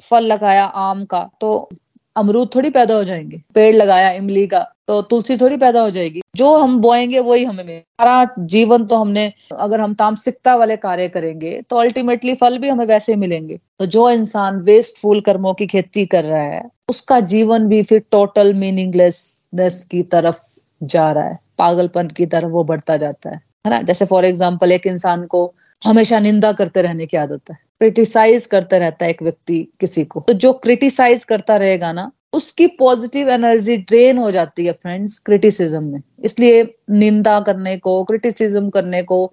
[0.02, 1.68] फल लगाया आम का तो
[2.16, 6.20] अमरूद थोड़ी पैदा हो जाएँगे। पेड़ लगाया, इमली का तो तुलसी थोड़ी पैदा हो जाएगी।
[6.36, 11.60] जो हम बोएँगे, वही हमें सारा जीवन तो हमने, अगर हम तामसिकता वाले कार्य करेंगे
[11.70, 16.06] तो अल्टीमेटली फल भी हमें वैसे ही मिलेंगे। तो जो इंसान वेस्टफुल कर्मों की खेती
[16.06, 20.42] कर रहा है, उसका जीवन भी फिर टोटल मीनिंगलेसनेस की तरफ़
[20.82, 23.82] जा रहा है। पागलपन की तरफ़ वो बढ़ता जाता है। है ना?
[23.82, 25.52] जैसे फॉर एग्ज़ाम्पल एक इंसान को
[25.84, 30.20] हमेशा निंदा करते रहने की आदत है। क्रिटिसाइज करता रहता है एक व्यक्ति किसी को।
[30.20, 35.82] तो जो क्रिटिसाइज करता रहेगा ना, उसकी पॉजिटिव एनर्जी ड्रेन हो जाती है फ्रेंड्स क्रिटिसिज्म
[35.82, 36.62] में। इसलिए
[36.92, 39.32] निंदा करने को क्रिटिसिज्म करने को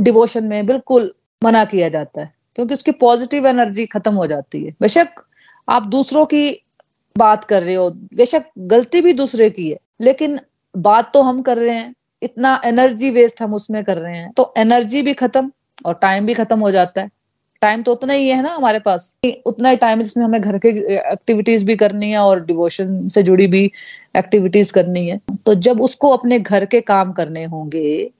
[0.00, 4.74] डिवोशन में बिल्कुल मना किया जाता है, क्योंकि उसकी पॉजिटिव एनर्जी खत्म हो जाती है।
[4.80, 5.24] बेशक
[5.68, 6.50] आप दूसरों की
[7.16, 10.38] बात कर रहे हो, बेशक गलती भी दूसरे की है, लेकिन
[10.74, 14.52] बात तो हम कर रहे हैं, इतना एनर्जी वेस्ट हम उसमें कर रहे हैं तो
[14.58, 15.50] एनर्जी भी खत्म
[15.86, 17.10] और टाइम भी खत्म हो जाता है।
[17.64, 20.58] टाइम तो उतना ही है ना हमारे पास। उतना ही टाइम है जिसमें हमें घर
[20.58, 20.68] के
[21.12, 23.64] एक्टिविटीज़ भी करनी है और डिवोशन से जुड़ी भी
[24.16, 28.10] एक्टिविटीज़ करनी है। तो जब उसको अपने घर के काम करने होंगे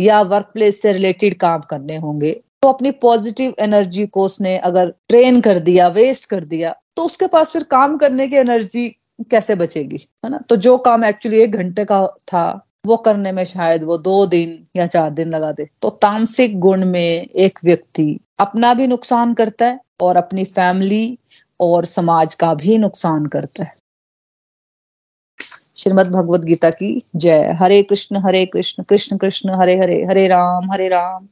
[0.00, 4.90] या वर्क प्लेस से रिलेटेड काम करने होंगे तो अपनी पॉजिटिव एनर्जी को उसने अगर
[5.08, 8.88] ट्रेन कर दिया वेस्ट कर दिया तो उसके पास फिर काम करने की एनर्जी
[9.30, 9.98] कैसे बचेगी?
[10.24, 10.38] है ना?
[10.48, 14.66] तो जो काम एक्चुअली एक घंटे का था वो करने में शायद वो दो दिन
[14.76, 19.66] या चार दिन लगा दे। तो तामसिक गुण में एक व्यक्ति अपना भी नुकसान करता
[19.66, 21.18] है और अपनी फैमिली
[21.60, 23.72] और समाज का भी नुकसान करता है।
[25.76, 30.70] श्रीमद भगवत गीता की जय। Hare Krishna Hare Krishna Krishna Krishna, Hare Hare Hare Ram
[30.72, 31.28] Hare Ram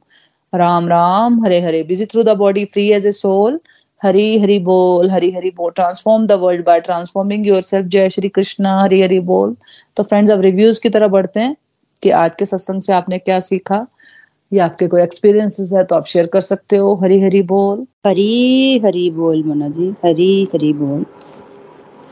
[0.53, 1.83] Ram Ram, Hare Hare.
[1.83, 3.59] Busy through the body free as a soul
[4.03, 8.65] Hari Hari बोल, हरी हरी बोल transform the world by transforming yourself जय श्री कृष्ण,
[8.65, 9.55] हरी हरी बोल।
[9.97, 11.55] तो friends अब reviews की तरह बढ़ते हैं
[12.03, 13.85] कि आज के सत्संग से आपने क्या सीखा।
[14.51, 18.79] या आपके कोई एक्सपीरियंसेस है तो आप शेयर कर सकते हो। हरी हरी बोल। हरी
[18.85, 21.05] हरी बोल मना जी, हरी हरी बोल।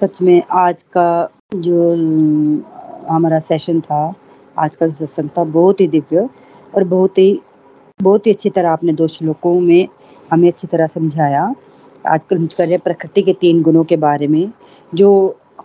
[0.01, 1.91] सच में आज का जो
[3.09, 4.13] हमारा सेशन था,
[4.59, 6.27] आज का सत्संग था, बहुत ही दिव्य
[6.75, 7.39] और बहुत ही
[7.99, 9.87] बहुत ही अच्छी तरह आपने दो श्लोकों में
[10.31, 11.53] हमें अच्छी तरह समझाया।
[12.07, 14.51] आजकल हम कर रहे हैं प्रकृति के तीन गुणों के बारे में
[14.93, 15.09] जो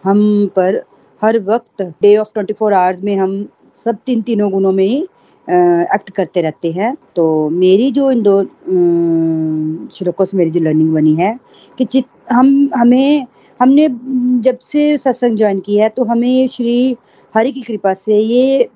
[0.05, 0.21] हम
[0.57, 0.83] पर
[1.23, 3.45] हर वक्त day of twenty four hours में हम
[3.87, 5.03] सब तीन तीनों गुणों में ही
[5.49, 8.43] एक्ट करते रहते हैं। तो मेरी जो इन दो
[9.97, 11.39] श्लोकों से मेरी जो लर्निंग बनी है
[11.79, 13.27] कि चित हम हमें
[13.61, 13.89] हमने
[14.43, 16.97] जब से सत्संग ज्वाइन किया है तो हमें श्री
[17.35, 18.69] हरि की कृपा से ये आ,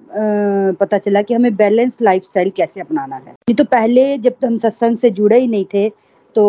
[0.81, 4.96] पता चला कि हमें बैलेंस लाइफस्टाइल कैसे अपनाना है। नहीं तो पहले जब हम सत्संग
[4.96, 5.88] से जुड़े ही नहीं थे
[6.35, 6.45] तो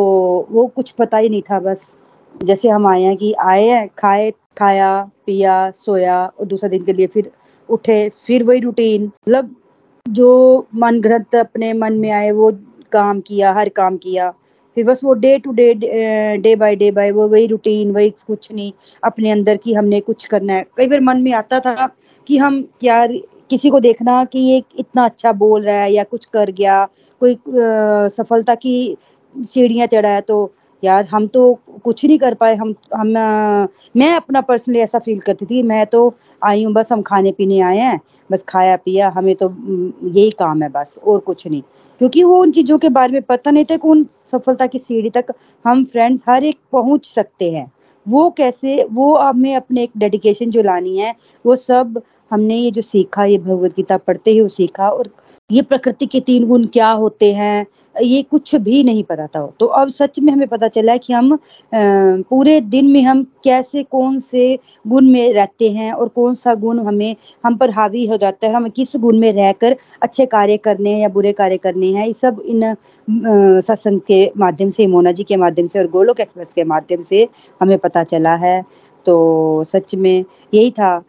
[0.51, 1.91] वो कुछ पता ही नहीं था बस।
[2.35, 4.91] जैसे हम आए हैं कि आए हैं खाए खाया
[5.25, 7.31] पिया सोया और दूसरे दिन के लिए फिर
[7.69, 9.55] उठे फिर वही रूटीन मतलब
[10.05, 12.51] जो मन घृत अपने मन में आए वो
[12.91, 14.29] काम किया हर काम किया।
[14.77, 15.73] फिर बस वो day to day
[16.37, 18.71] day by day by वो वही रूटीन वही कुछ नहीं
[19.03, 21.87] अपने अंदर की हमने कुछ करना है। कई बार मन में आता था
[22.27, 23.05] कि हम क्या
[23.49, 26.85] किसी को देखना कि ये इतना अच्छा बोल रहा है या कुछ कर गया
[27.21, 28.97] कोई आ, सफलता की
[29.35, 30.51] सीढ़ियाँ चढ़ा है तो
[30.83, 35.19] यार हम तो कुछ नहीं कर पाए हम हम आ, मैं अपना पर्सनली ऐसा फील
[35.19, 39.09] करती थी मैं तो आई हूँ बस हम खाने पीने आए हैं बस खाया पिया
[39.09, 39.49] हमें तो
[40.09, 41.61] यही काम है बस और कुछ नहीं।
[42.01, 45.09] क्योंकि वो उन चीज़ों के बारे में पता नहीं था कि उन सफलता की सीढ़ी
[45.09, 45.33] तक
[45.65, 47.71] हम फ्रेंड्स हर एक पहुँच सकते हैं।
[48.05, 51.13] वो कैसे वो हमें अपने एक डेडिकेशन जो लानी है
[51.45, 55.09] वो सब हमने ये जो सीखा ये भगवत गीता पढ़ते ही वो सीखा और
[55.49, 59.65] ये प्रकृति के तीन गुण क्या होते हैं ये कुछ भी नहीं पता था। तो
[59.65, 61.37] अब सच में हमें पता चला है कि हम
[61.73, 66.79] पूरे दिन में हम कैसे, कौन से गुण में रहते हैं और कौन सा गुण
[66.85, 70.89] हमें, हम पर हावी हो जाता है हम किस गुण में रहकर अच्छे कार्य करने
[70.89, 72.73] हैं या बुरे कार्य करने हैं, ये सब इन
[73.07, 77.27] सत्संग के माध्यम से, मोना जी के माध्यम से और गोलोक एक्सप्रेस के माध्यम से
[77.61, 78.61] हमें पता चला है।
[79.05, 80.23] तो सच में
[80.53, 81.01] यही था।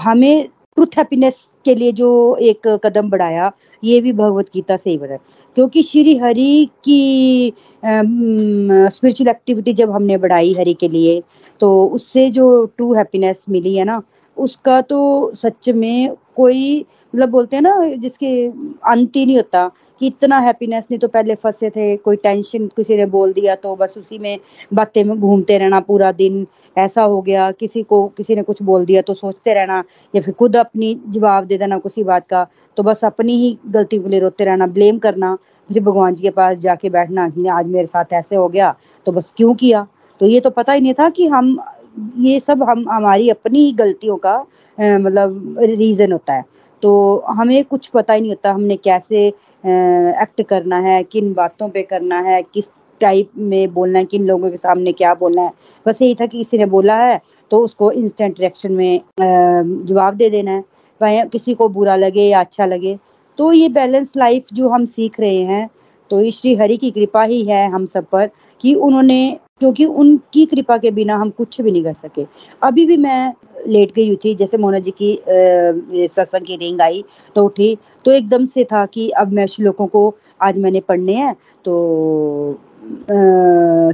[0.00, 3.50] हमें ट्रुथ हैप्पीनेस के लिए जो एक कदम बढ़ाया,
[3.82, 5.16] ये भी भगवत गीता से ही बढ़ा।
[5.56, 7.52] क्योंकि श्री हरि की
[7.84, 11.22] स्पिरिचुअल एक्टिविटी जब हमने बढ़ाई हरि के लिए
[11.60, 14.00] तो उससे जो ट्रू हैप्पीनेस मिली है ना,
[14.36, 16.80] उसका तो सच में कोई
[17.14, 21.34] मतलब बोलते हैं ना, जिसके अंत ही नहीं होता। कि इतना हैप्पीनेस नहीं तो पहले
[21.34, 24.38] फंसे थे, कोई टेंशन किसी ने बोल दिया तो बस उसी में
[24.74, 28.84] बातें में घूमते रहना पूरा दिन। ऐसा हो गया, किसी को, किसी ने कुछ बोल
[28.84, 29.82] दिया तो सोचते रहना,
[30.14, 33.98] या फिर खुद अपनी जवाब दे देना किसी बात का तो बस अपनी ही गलती
[33.98, 35.34] के लिए रोते रहना ब्लेम करना
[35.68, 38.74] फिर भगवान जी के पास जाके बैठना कि आज मेरे साथ ऐसे हो गया
[39.06, 39.86] तो बस क्यों किया?
[40.20, 41.58] तो ये तो पता ही नहीं था कि हम,
[42.18, 44.38] ये सब हम, हमारी अपनी ही गलतियों का
[44.78, 46.44] मतलब रीजन होता है।
[46.82, 49.32] तो हमें कुछ पता ही नहीं होता, हमने कैसे
[49.64, 52.68] एक्ट करना है, किन बातों पे करना है, किस
[53.00, 55.52] टाइप में बोलना है, किन लोगों के सामने क्या बोलना है।
[55.86, 57.20] बस यही था कि किसी ने बोला है
[57.50, 60.64] तो उसको इंस्टेंट रिएक्शन में जवाब दे देना है।
[61.00, 62.98] चाहे किसी को बुरा लगे या अच्छा लगे।
[63.38, 65.68] तो ये बैलेंस लाइफ जो हम सीख रहे हैं
[66.10, 70.76] तो श्री हरि की कृपा ही है हम सब पर, कि उन्होंने, क्योंकि उनकी कृपा
[70.78, 72.26] के बिना हम कुछ भी नहीं कर सके।
[72.62, 73.32] अभी भी मैं
[73.68, 77.04] लेट गई हुई थी, जैसे मोना जी की सत्संग की रिंग आई
[77.36, 81.34] तो उठी तो एकदम से था कि अब मैं श्लोकों को, आज मैंने पढ़ने हैं
[81.64, 82.58] तो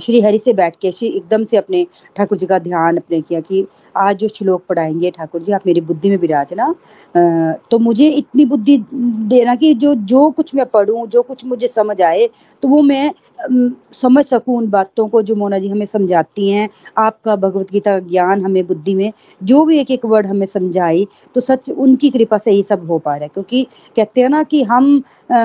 [0.02, 3.40] श्री हरि से बैठ के, श्री एकदम से अपने ठाकुर जी का ध्यान अपने किया
[3.40, 6.74] कि आज जो श्लोक पढ़ाएँगे ठाकुर जी, आप मेरी बुद्धि में विराजना
[7.70, 12.00] तो मुझे इतनी बुद्धि देना कि जो जो कुछ मैं पढ़ूं, जो कुछ मुझे समझ
[12.02, 12.28] आए
[12.62, 13.10] तो वो मैं
[13.94, 16.68] समझ सकूँ उन बातों को जो मोना जी हमें समझाती हैं।
[16.98, 21.40] आपका भगवत गीता ज्ञान हमें बुद्धि में जो भी एक एक वर्ड हमें समझाई तो
[21.40, 23.62] सच उनकी कृपा से ही सब हो पा रहा है। क्योंकि
[23.96, 25.36] कहते हैं ना कि हम आ,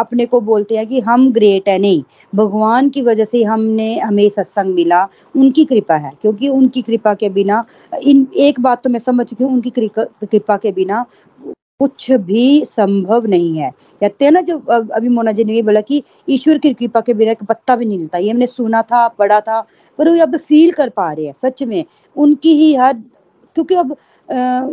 [0.00, 4.28] अपने को बोलते हैं कि हम ग्रेट है नहीं। भगवान की वजह से हमने हमें
[4.30, 7.64] सत्संग मिला। उनकी कृपा है क्योंकि उनकी कृपा के बिना
[8.02, 11.04] इन एक बात तो मैं समझ चुकी हूँ उनकी कृपा के बिना
[11.80, 15.80] कुछ भी संभव नहीं है। कहते हैं ना, जब अभी मोना जी ने ये बोला
[15.80, 19.40] कि ईश्वर की कृपा के बिना पत्ता भी नहीं मिलता ये हमने सुना था, पढ़ा
[19.40, 19.60] था,
[19.98, 21.84] पर वो अब फील कर पा रहे हैं, सच में।
[22.16, 22.94] उनकी ही हर
[23.56, 23.96] क्योंकि अब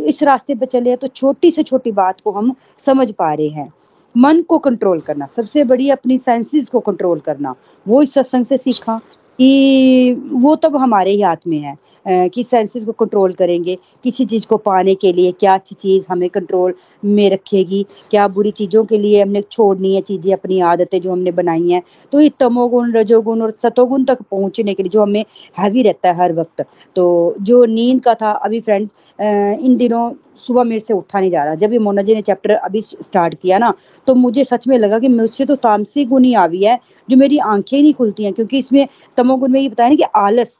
[0.08, 3.72] इस रास्ते पे चले तो छोटी से छोटी बात को हम समझ पा रहे हैं।
[4.14, 7.54] मन को कंट्रोल करना, सबसे बड़ी अपनी सेंसेस को कंट्रोल करना।
[7.86, 8.98] वो इस सत्संग से सीखा
[9.38, 14.46] कि वो तब हमारे ही हाथ में है। कि सेंसेस को कंट्रोल करेंगे, किसी चीज़
[14.46, 18.98] को पाने के लिए क्या अच्छी चीज़ हमें कंट्रोल में रखेगी, क्या बुरी चीज़ों के
[18.98, 23.42] लिए हमने छोड़नी है चीज़ें, अपनी आदतें जो हमने बनाई हैं। तो ये तमोगुण, रजोगुण
[23.42, 25.24] और सतोगुण तक पहुँचने के लिए जो हमें
[25.56, 26.64] हैवी रहता है हर वक्त।
[26.96, 31.44] तो जो नींद का था, अभी फ्रेंड्स इन दिनों सुबह मेरे से उठा नहीं जा
[31.44, 33.72] रहा। जब ये मोना जी ने चैप्टर अभी स्टार्ट किया ना
[34.06, 37.38] तो मुझे सच में लगा कि मुझसे तो तामसी गुण ही आवी है, जो मेरी
[37.40, 38.86] आँखें ही नहीं खुलती हैं, क्योंकि इसमें
[39.18, 40.58] तमोगुण में ये बताया ना कि आलस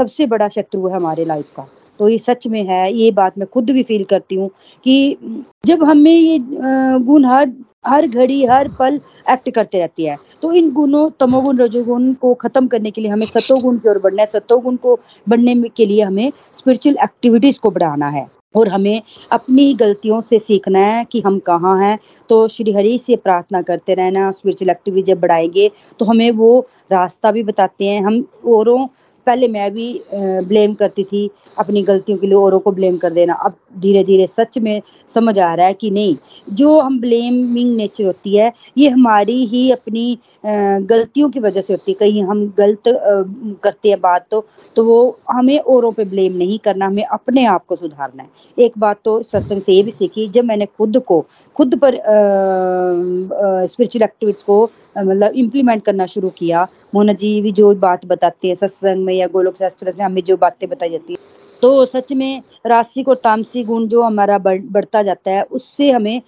[0.00, 1.66] सबसे बड़ा शत्रु है हमारे लाइफ का।
[2.00, 4.48] तो ये सच में है, ये बात मैं खुद भी फील करती हूँ
[4.86, 5.16] कि
[5.66, 7.52] जब हमें ये गुण हर
[7.86, 12.66] हर घड़ी, हर पल एक्ट करते रहती है तो इन गुणों, तमोगुण, रजोगुण को खत्म
[12.68, 16.30] करने के लिए हमें सतोगुण की ओर बढ़ना है। सतोगुण को बढ़ने के लिए हमें
[16.54, 21.76] स्पिरिचुअल एक्टिविटीज़ को बढ़ाना है और हमें अपनी गलतियों से सीखना है कि हम कहाँ
[21.80, 21.98] हैं।
[22.30, 26.58] तो श्री हरि से प्रार्थना करते रहना स्पिरिचुअल एक्टिविटी जब बढ़ाएँगे तो हमें वो
[26.92, 28.86] रास्ता भी बताते हैं। हम औरों
[29.26, 33.34] पहले मैं भी ब्लेम करती थी अपनी गलतियों के लिए औरों को ब्लेम कर देना।
[33.34, 34.80] अब धीरे धीरे सच में
[35.14, 36.16] समझ आ रहा है कि नहीं।
[36.52, 41.92] जो हम ब्लेमिंग नेचर होती है, ये हमारी ही अपनी गलतियों की वजह से होती
[41.92, 42.82] है। कहीं हम गलत
[43.64, 44.44] करते हैं बात तो
[44.76, 48.72] तो वो हमें औरों पे ब्लेम नहीं करना, हमें अपने आप को सुधारना है। एक
[48.78, 51.20] बात तो सत्संग से ये भी सीखी, जब मैंने खुद को,
[51.56, 51.96] खुद पर
[53.66, 54.62] स्पिरिचुअल एक्टिविटीज़ को
[54.98, 59.26] मतलब इम्प्लीमेंट करना शुरू किया मोना जी भी जो बात बताते हैं सत्संग में या
[59.28, 61.18] गोलोक में, हमें जो बातें बताई जाती है।
[61.62, 66.22] तो सच में राशिक और तामसी गुण जो हमारा बढ़ता जाता है उससे हमें आ,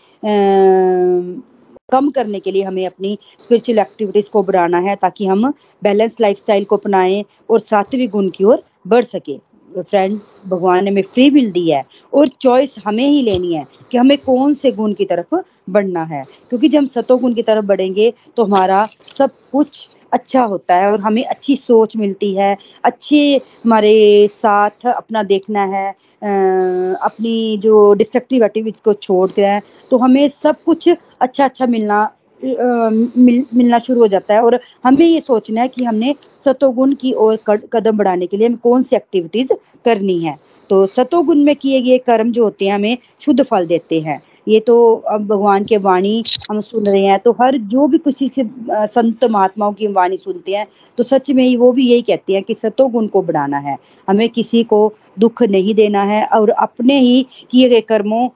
[1.92, 6.64] कम करने के लिए हमें अपनी स्पिरिचुअल एक्टिविटीज़ को बढ़ाना है ताकि हम बैलेंस लाइफस्टाइल
[6.64, 9.38] को अपनाएँ और सात्विक गुण की ओर बढ़ सके।
[9.72, 10.18] फ्रेंड
[10.48, 14.16] भगवान ने हमें फ्री विल दी है और चॉइस हमें ही लेनी है कि हमें
[14.18, 15.34] कौन से गुण की तरफ़
[15.70, 20.42] बढ़ना है। क्योंकि जब हम सतो गुण की तरफ़ बढ़ेंगे तो हमारा सब कुछ अच्छा
[20.44, 23.20] होता है और हमें अच्छी सोच मिलती है। अच्छे
[23.64, 25.88] हमारे साथ अपना देखना है
[26.22, 32.02] अपनी जो डिस्ट्रक्टिव एक्टिविटी को छोड़ हैं तो हमें सब कुछ अच्छा अच्छा मिलना
[32.40, 37.12] मिल, मिलना शुरू हो जाता है और हमें ये सोचना है कि हमने सतोगुण की
[37.24, 37.38] ओर
[37.72, 39.52] कदम बढ़ाने के लिए हमें कौन सी एक्टिविटीज़
[39.84, 40.36] करनी है।
[40.70, 44.60] तो सतोगुण में किए गए कर्म जो होते हैं हमें शुद्ध फल देते हैं। ये
[44.60, 48.44] तो अब भगवान के वाणी हम सुन रहे हैं तो हर जो भी किसी से
[48.86, 50.66] संत महात्माओं की वाणी सुनते हैं
[50.98, 53.76] तो सच में वो भी यही कहते हैं कि सतो गुण को बढ़ाना है,
[54.08, 58.28] हमें किसी को दुख नहीं देना है और अपने ही किए गए कर्मों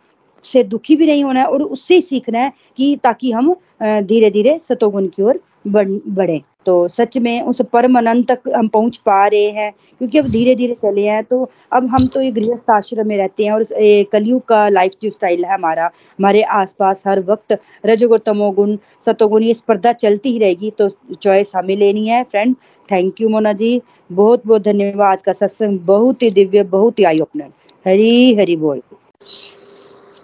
[0.45, 4.31] से दुखी भी नहीं होना है और उससे ही सीखना है कि ताकि हम धीरे
[4.31, 9.26] धीरे सतोगुण की ओर बढ़े। तो सच में उस परम अनंत तक हम पहुँच पा
[9.26, 13.07] रहे हैं, क्योंकि अब धीरे धीरे चले हैं। तो अब हम तो ये गृहस्थ आश्रम
[13.09, 13.64] में रहते हैं और
[14.12, 18.76] कलयुग का लाइफ जो स्टाइल है हमारा, हमारे आसपास हर वक्त रजोगुण तमोगुण
[19.07, 22.57] सतोगुण ये स्पर्धा चलती ही रहेगी। तो चॉइस हमें लेनी है friend
[22.88, 23.81] thank you Mona ji.
[24.12, 27.52] बहुत बहुत धन्यवाद का सत्संग। बहुत ही दिव्य, बहुत ही आई ओपनर
[27.85, 28.83] हरी हरी बोल।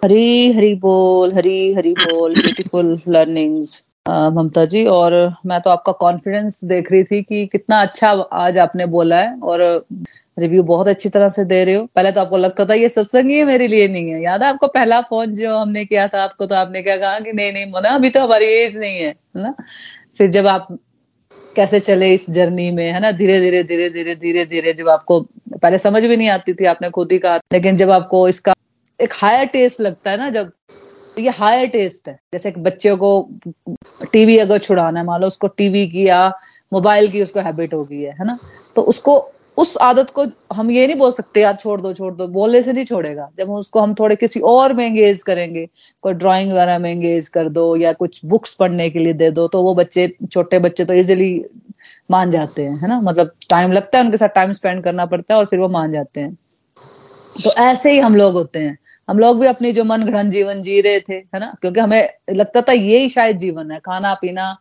[0.01, 5.13] हरी हरी बोल, हरी हरी बोल। ब्यूटीफुल लर्निंग्स ममता जी, और
[5.45, 9.85] मैं तो आपका कॉन्फिडेंस देख रही थी कि कितना अच्छा आज आपने बोला है, और
[10.39, 13.29] रिव्यू बहुत अच्छी तरह से दे रहे हो। पहले तो आपको लगता था, ये सत्संग
[13.29, 16.45] ही मेरे लिए नहीं है। याद है आपको, पहला फ़ोन जो हमने किया था, आपको
[16.45, 19.53] तो आपने क्या कहा कि, नहीं नहीं, मोना, अभी तो हमारी एज नहीं है। ना?
[20.17, 20.67] फिर जब आप
[21.55, 23.11] कैसे चले इस जर्नी में, है ना?
[23.11, 25.19] धीरे धीरे धीरे धीरे धीरे धीरे जब आपको,
[25.61, 28.53] पहले समझ भी नहीं आती थी, आपने खुद ही कहा लेकिन जब आपको इसका
[28.99, 30.51] एक हायर टेस्ट लगता है ना, जब
[31.19, 33.29] ये हायर टेस्ट है। जैसे एक बच्चे को
[34.11, 36.27] टीवी अगर छुड़ाना है, मान लो उसको टीवी की या
[36.73, 38.39] मोबाइल की उसको हैबिट हो गई है है ना?
[38.75, 42.27] तो उसको, उस आदत को हम ये नहीं बोल सकते, यार छोड़ दो छोड़ दो।
[42.27, 45.67] बोलने से नहीं छोड़ेगा। जब उसको, हम थोड़े किसी और में एंगेज करेंगे,
[46.01, 49.47] कोई ड्राइंग वगैरह में एंगेज कर दो या कुछ बुक्स पढ़ने के लिए दे दो
[49.47, 51.45] तो वो बच्चे, छोटे बच्चे तो इजिली
[52.11, 52.99] मान जाते हैं, है ना?
[53.01, 55.91] मतलब टाइम लगता है उनके साथ टाइम स्पेंड करना पड़ता है और फिर वो मान
[55.91, 56.37] जाते हैं।
[57.43, 58.77] तो ऐसे ही हम लोग होते हैं।
[59.09, 61.55] हम लोग भी अपनी जो मन घड़न जीवन जी रहे थे, है ना?
[61.61, 64.57] क्योंकि हमें लगता था ये ही शायद जीवन है। खाना पीना,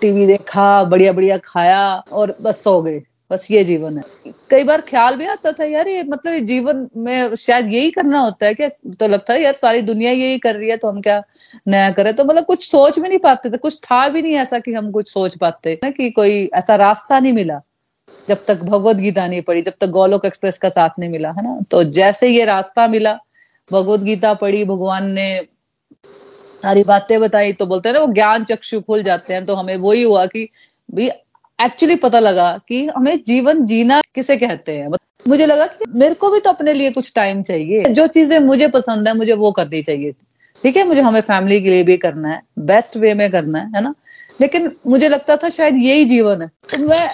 [0.00, 4.80] टीवी देखा, बढ़िया बढ़िया खाया और बस सो गए। बस ये जीवन है। कई बार
[4.80, 8.68] ख्याल भी आता था, यार ये मतलब जीवन में शायद यही करना होता है क्या?
[8.68, 11.22] तो लगता है, यार सारी दुनिया यही कर रही है तो हम क्या
[11.68, 12.14] नया करें?
[12.16, 14.90] तो मतलब कुछ सोच भी नहीं पाते थे। कुछ था भी नहीं ऐसा कि हम
[14.90, 17.60] कुछ सोच पाते ना कि कोई ऐसा रास्ता नहीं मिला।
[18.28, 21.42] जब तक भगवत गीता नहीं पड़ी जब तक गोलोक एक्सप्रेस का साथ नहीं मिला, है
[21.44, 21.60] ना?
[21.70, 23.18] तो जैसे ये रास्ता मिला
[23.70, 25.40] भगवत गीता पढ़ी, भगवान ने
[26.62, 29.76] सारी बातें बताई तो बोलते हैं ना, वो ज्ञान चक्षु खुल जाते हैं तो हमें
[29.76, 30.48] वही हुआ कि
[30.88, 31.08] भी
[31.58, 34.88] एक्चुअली पता लगा कि हमें जीवन जीना किसे कहते हैं?
[35.28, 38.68] मुझे लगा कि मेरे को भी तो अपने लिए कुछ टाइम चाहिए। जो चीज़ें मुझे
[38.68, 40.12] पसंद है, मुझे वो करनी चाहिए
[40.64, 43.70] ठीक है, मुझे हमें फैमिली के लिए भी करना है बेस्ट वे में करना है
[43.74, 43.94] है ना?
[44.40, 47.08] लेकिन मुझे लगता था शायद यही जीवन है। तो मैं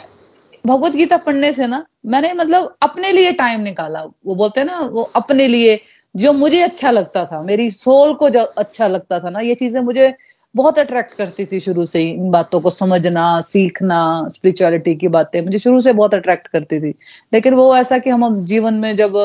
[0.65, 4.79] भगवत गीता पढ़ने से ना, मैंने मतलब अपने लिए टाइम निकाला। वो बोलते हैं ना,
[4.81, 5.81] वो अपने लिए
[6.14, 9.81] जो मुझे अच्छा लगता था, मेरी सोल को जो अच्छा लगता था ना, ये चीज़ें
[9.81, 10.12] मुझे
[10.55, 15.40] बहुत अट्रैक्ट करती थी शुरू से ही। इन बातों को समझना, सीखना स्पिरिचुअलिटी की बातें
[15.40, 16.94] मुझे शुरू से बहुत अट्रैक्ट करती थी।
[17.33, 19.16] लेकिन वो ऐसा कि हम जीवन में जब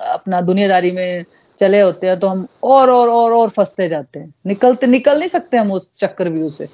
[0.00, 1.24] अपना दुनियादारी में
[1.58, 5.28] चले होते हैं तो हम और और और और फंसते जाते हैं। निकलते, निकल नहीं
[5.28, 6.68] सकते हम उस चक्रव्यूह से।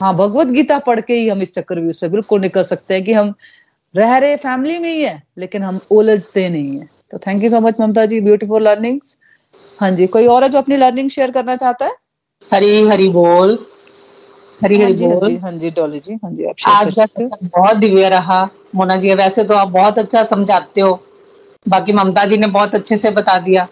[0.00, 3.12] हाँ भगवत गीता पढ़ के ही हम इस चक्रव्यूह से बिल्कुल निकल सकते हैं कि
[3.12, 3.34] हम
[3.94, 7.60] रह रहे फैमिली में ही है, लेकिन हम उलझते नहीं है। तो thank you so
[7.60, 9.16] much Mamta ji beautiful learnings
[9.78, 11.92] हाँ जी कोई और है जो अपनी लर्निंग शेयर करना चाहता है?
[12.50, 13.58] हरी हरी बोल।
[14.60, 18.08] हरी हरी बोल। हाँ जी डॉली जी हाँ जी आप आज का सत्संग बहुत दिव्य
[18.08, 20.98] रहा। मोना जी वैसे तो आप बहुत अच्छा समझाते हो।
[21.66, 23.66] बाकी ममता जी ने बहुत अच्छे से बता दिया।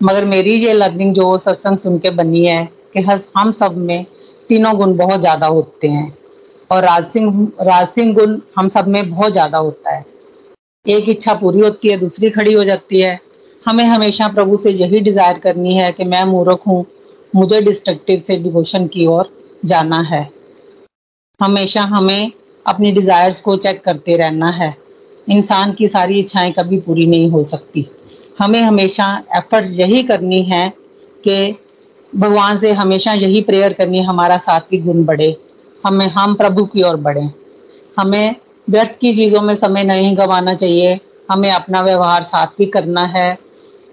[0.00, 3.00] मगर मेरी ये लर्निंग जो सत्संग सुन के बनी है कि
[3.36, 4.04] हम सब में
[4.50, 6.12] तीनों गुण बहुत ज़्यादा होते हैं।
[6.70, 10.04] और राजसिंह राजसिंह गुण हम सब में बहुत ज़्यादा होता है।
[10.88, 13.20] एक इच्छा पूरी होती है, दूसरी खड़ी हो जाती है।
[13.68, 16.86] हमें हमेशा प्रभु से यही डिज़ायर करनी है कि मैं मूर्ख हूँ,
[17.36, 19.30] मुझे डिस्ट्रक्टिव से डिवोशन की ओर
[19.64, 20.30] जाना है।
[21.42, 22.32] हमेशा हमें
[22.66, 24.74] अपनी डिजायर्स को चेक करते रहना है।
[25.28, 27.86] इंसान की सारी इच्छाएँ कभी पूरी नहीं हो सकती।
[28.38, 30.72] हमें हमेशा एफर्ट्स यही करनी है
[31.24, 31.56] कि
[32.14, 35.36] भगवान से हमेशा यही प्रेयर करनी है, हमारा सात्विक गुण बढ़े।
[35.86, 37.30] हमें, हम प्रभु की ओर बढ़े।
[37.98, 38.36] हमें
[38.70, 43.38] व्यर्थ की चीज़ों में समय नहीं गंवाना चाहिए। हमें अपना व्यवहार सात्विक करना है।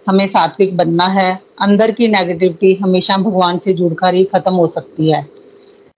[0.10, 5.12] हमें सात्विक बनना है। अंदर की नेगेटिविटी हमेशा भगवान से जुड़कर ही खत्म हो सकती
[5.12, 5.28] है।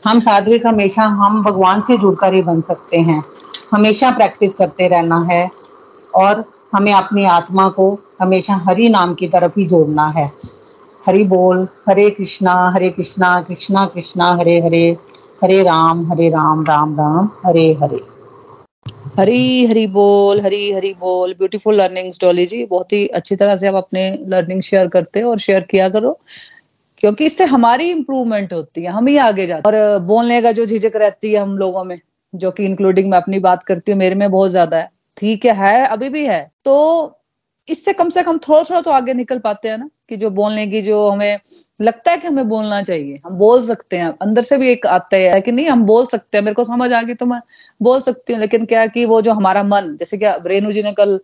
[0.05, 3.23] हम सात्विक हमेशा हम भगवान से जुड़कर ही बन सकते हैं।
[3.71, 5.49] हमेशा प्रैक्टिस करते रहना है
[6.15, 10.31] और हमें अपनी आत्मा को हमेशा हरि नाम की तरफ़ ही जोड़ना है।
[11.05, 14.97] हरि बोल, हरे कृष्णा हरे कृष्णा कृष्णा कृष्णा, हरे हरे
[15.43, 18.18] हरे राम हरे राम राम राम, हरे हरे।
[19.19, 23.67] हरी हरी बोल, हरी हरी बोल ब्यूटीफुल लर्निंग्स डॉली जी। बहुत ही अच्छी तरह से
[23.67, 26.17] आप अपने लर्निंग शेयर करते हो और शेयर किया करो,
[27.01, 30.95] क्योंकि इससे हमारी इम्प्रूवमेंट होती है, हम ही आगे जाते और बोलने का जो झिझक
[30.95, 31.99] रहती है हम लोगों में,
[32.33, 35.53] जो कि इंक्लूडिंग मैं अपनी बात करती हूँ, मेरे में बहुत ज़्यादा है। ठीक है
[35.55, 37.15] है, अभी भी है। तो
[37.69, 40.65] इससे कम से कम थोड़ा थोड़ा तो आगे निकल पाते हैं ना, कि जो बोलने
[40.67, 41.39] की जो हमें
[41.81, 45.17] लगता है कि हमें बोलना चाहिए। हम बोल सकते हैं, अंदर से भी एक आता
[45.17, 47.39] है कि नहीं, हम बोल सकते हैं, मेरे को समझ आ गई तो मैं
[47.81, 50.91] बोल सकती हूँ, लेकिन क्या कि वो जो हमारा मन, जैसे क्या रेणु जी ने
[50.93, 51.19] कल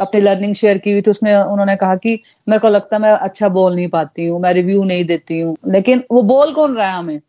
[0.00, 2.18] अपनी लर्निंग शेयर की हुई थी, उसमें उन्होंने कहा कि
[2.48, 5.56] मेरे को लगता है मैं अच्छा बोल नहीं पाती हूँ, मैं रिव्यू नहीं देती हूँ,
[5.68, 7.20] लेकिन वो बोल कौन रहा है हमें?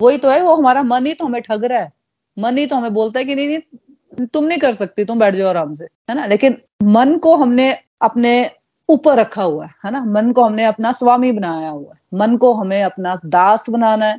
[0.00, 1.92] वही तो है, वो हमारा मन ही तो हमें ठग रहा है।
[2.36, 5.34] मन ही तो हमें बोलता है कि नहीं नहीं, तुम नहीं कर सकती, तुम बैठ
[5.34, 6.26] जाओ आराम से, है ना?
[6.26, 7.72] लेकिन मन को हमने
[8.04, 8.50] अपने
[8.88, 10.04] ऊपर रखा हुआ है है ना?
[10.04, 14.18] मन को हमने अपना स्वामी बनाया हुआ है। मन को हमें अपना दास बनाना है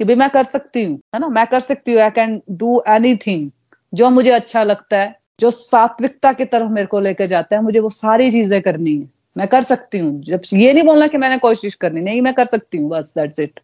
[0.00, 1.28] कि भाई मैं कर सकती हूँ, है ना?
[1.28, 3.50] मैं कर सकती हूँ आई कैन डू एनी
[3.94, 7.80] जो मुझे अच्छा लगता है, जो सात्विकता की तरफ़ मेरे को लेकर जाता है, मुझे
[7.80, 11.38] वो सारी चीज़ें करनी है। मैं कर सकती हूँ। जब ये नहीं बोलना कि मैंने
[11.38, 13.60] कोशिश करनी, नहीं, मैं कर सकती हूँ, बस दैट्स इट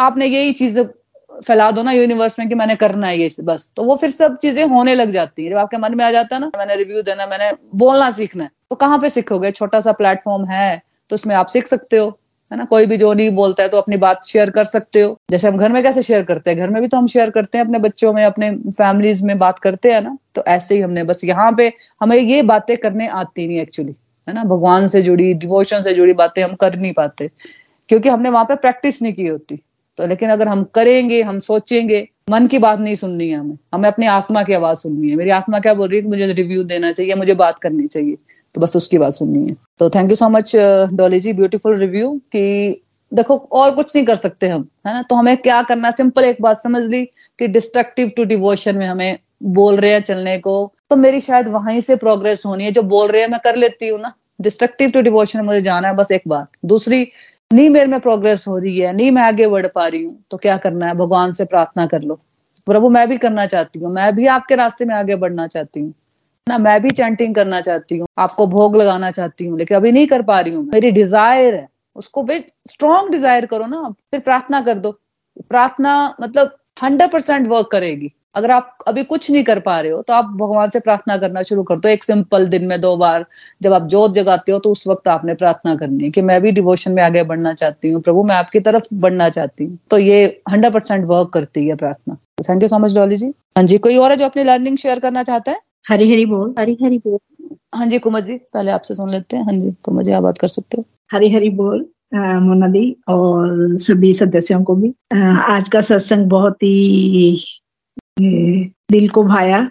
[0.00, 0.80] आपने यही चीज़
[1.46, 4.36] फैला दो ना यूनिवर्स में कि मैंने करना है ये, बस। तो वो फिर सब
[4.36, 7.02] चीज़ें होने लग जाती है। जब आपके मन में आ जाता है ना, मैंने रिव्यू
[7.02, 9.50] देना, मैंने बोलना सीखना है। तो कहाँ पे सीखोगे?
[9.52, 12.06] छोटा सा प्लेटफॉर्म है तो उसमें आप सीख सकते हो,
[12.50, 12.64] है ना?
[12.64, 15.58] कोई भी जो नहीं बोलता है तो अपनी बात शेयर कर सकते हो। जैसे हम
[15.58, 16.58] घर में कैसे शेयर करते हैं?
[16.58, 19.58] घर में भी तो हम शेयर करते हैं, अपने बच्चों में, अपने फैमिलीज़ में बात
[19.58, 20.16] करते हैं ना?
[20.34, 23.94] तो ऐसे ही हमने बस यहाँ पे, हमें ये बातें करने आती नहीं एक्चुअली
[24.28, 24.44] है ना?
[24.44, 27.30] भगवान से जुड़ी डिवोशन से जुड़ी बातें हम कर नहीं पाते,
[27.88, 29.60] क्योंकि हमने वहाँ पे प्रैक्टिस नहीं की होती।
[29.98, 33.88] तो लेकिन अगर हम करेंगे, हम सोचेंगे, मन की बात नहीं सुननी है हमें। हमें
[33.88, 36.62] अपनी आत्मा की आवाज़ सुननी है। मेरी आत्मा क्या बोल रही है कि मुझे रिव्यू
[36.64, 38.16] देना चाहिए, मुझे बात करनी चाहिए।
[38.54, 40.52] तो बस उसकी बात सुननी है। तो thank you so much
[40.94, 42.80] Dolly ji beautiful review कि
[43.12, 45.02] देखो, और कुछ नहीं कर सकते हम, है ना?
[45.02, 47.04] तो हमें क्या करना सिंपल एक बात समझ ली
[47.38, 51.80] कि डिस्ट्रक्टिव टू डिवोशन में हमें बोल रहे हैं चलने को। तो मेरी शायद वहीं
[51.80, 55.00] से प्रोग्रेस होनी है। जो बोल रहे हैं, मैं कर लेती हूँ ना। डिस्ट्रक्टिव टू
[55.02, 57.06] डिवोशन में मुझे जाना है, बस एक बात। दूसरी,
[57.50, 60.36] नहीं मेरे में प्रोग्रेस हो रही है, नहीं मैं आगे बढ़ पा रही हूँ तो
[60.36, 60.94] क्या करना है?
[60.94, 62.20] भगवान से प्रार्थना कर लो।
[62.66, 65.92] प्रभु, मैं भी करना चाहती हूँ। मैं भी आपके रास्ते में आगे बढ़ना चाहती हूँ।
[66.46, 70.06] ना, मैं भी चैंटिंग करना चाहती हूँ, आपको भोग लगाना चाहती हूँ, लेकिन अभी नहीं
[70.06, 72.38] कर पा रही हूँ मेरी डिज़ायर है, उसको भी
[72.68, 74.90] स्ट्रॉन्ग डिज़ायर करो ना फिर प्रार्थना कर दो।
[75.40, 80.00] प्रार्थना मतलब हंड्रेड परसेंट वर्क करेगी। अगर आप अभी कुछ नहीं कर पा रहे हो
[80.02, 83.24] तो आप भगवान से प्रार्थना करना शुरू कर दो। एक सिंपल दिन में दो बार
[83.62, 86.50] जब आप जोत जगाते हो तो उस वक्त आपने प्रार्थना करनी है कि मैं भी
[86.52, 90.24] डिवोशन में आगे बढ़ना चाहती हूँ, प्रभु, मैं आपकी तरफ़ बढ़ना चाहती हूँ। तो ये
[90.50, 92.16] हंड्रेड परसेंट वर्क करती है प्रार्थना।
[92.48, 93.26] Thank you so much Dolly ji.
[93.56, 95.60] हाँ जी, कोई और है जो अपनी लर्निंग शेयर करना चाहता है?
[95.86, 97.18] हरी हरी बोल। हरी हरी बोल।
[97.74, 100.38] हाँ जी कुमार जी पहले आपसे सुन लेते हैं। हाँ जी कुमार जी आप बात
[100.38, 105.80] कर सकते हो। हरी हरी बोल मोना दी और सभी सदस्यों को भी। आज का
[105.80, 107.36] सत्संग बहुत ही
[108.20, 109.68] दिल को भाया।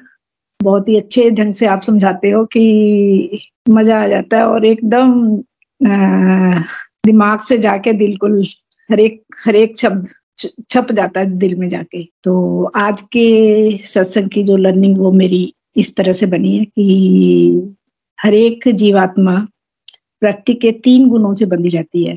[0.60, 3.40] बहुत ही अच्छे ढंग से आप समझाते हो कि
[3.70, 5.38] मज़ा आ जाता है और एकदम
[7.06, 8.28] दिमाग से जाके दिल को
[8.90, 10.08] हरेक हरेक शब्द
[10.70, 15.44] छप जाता है दिल में जाके। तो आज के सत्संग की जो लर्निंग वो मेरी
[15.76, 17.76] इस तरह से बनी है कि
[18.22, 19.48] हरेक जीवात्मा
[20.20, 22.16] प्रकृति के तीन गुणों से बंधी रहती है।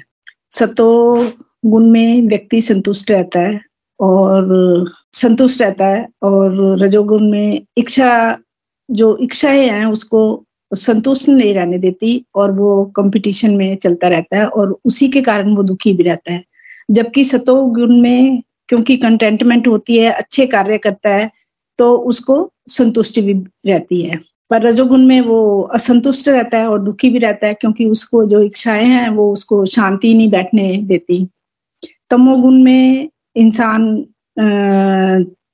[0.51, 1.25] सतो
[1.67, 3.61] गुण में व्यक्ति संतुष्ट रहता है
[4.01, 4.47] और
[5.13, 8.39] संतुष्ट रहता है और रजोगुण में इच्छा,
[8.91, 10.43] जो इच्छाएँ हैं उसको
[10.75, 15.57] संतुष्ट नहीं रहने देती और वो कंपटीशन में चलता रहता है और उसी के कारण
[15.57, 16.45] वो दुखी भी रहता है।
[16.91, 21.31] जबकि सतो गुण में, क्योंकि कंटेंटमेंट होती है, अच्छे कार्य करता है
[21.79, 23.33] तो उसको संतुष्टि भी
[23.67, 24.19] रहती है।
[24.51, 28.43] पर रजोगुण में वो असंतुष्ट रहता है और दुखी भी रहता है क्योंकि उसको जो
[28.43, 31.27] इच्छाएँ हैं, वो उसको शांति नहीं बैठने देती।
[32.11, 34.05] तमोगुण में इंसान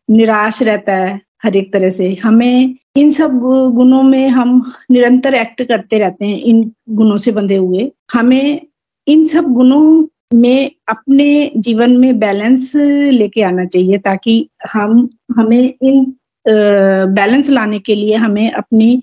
[0.08, 3.32] निराश रहता है हर एक तरह से। हमें इन सब
[3.74, 8.60] गुणों में हम निरंतर एक्ट करते रहते हैं, इन गुणों से बंधे हुए। हमें
[9.06, 16.14] इन सब गुणों में अपने जीवन में बैलेंस लेके आना चाहिए ताकि हम, हमें इन
[17.14, 19.02] बैलेंस लाने के लिए हमें अपनी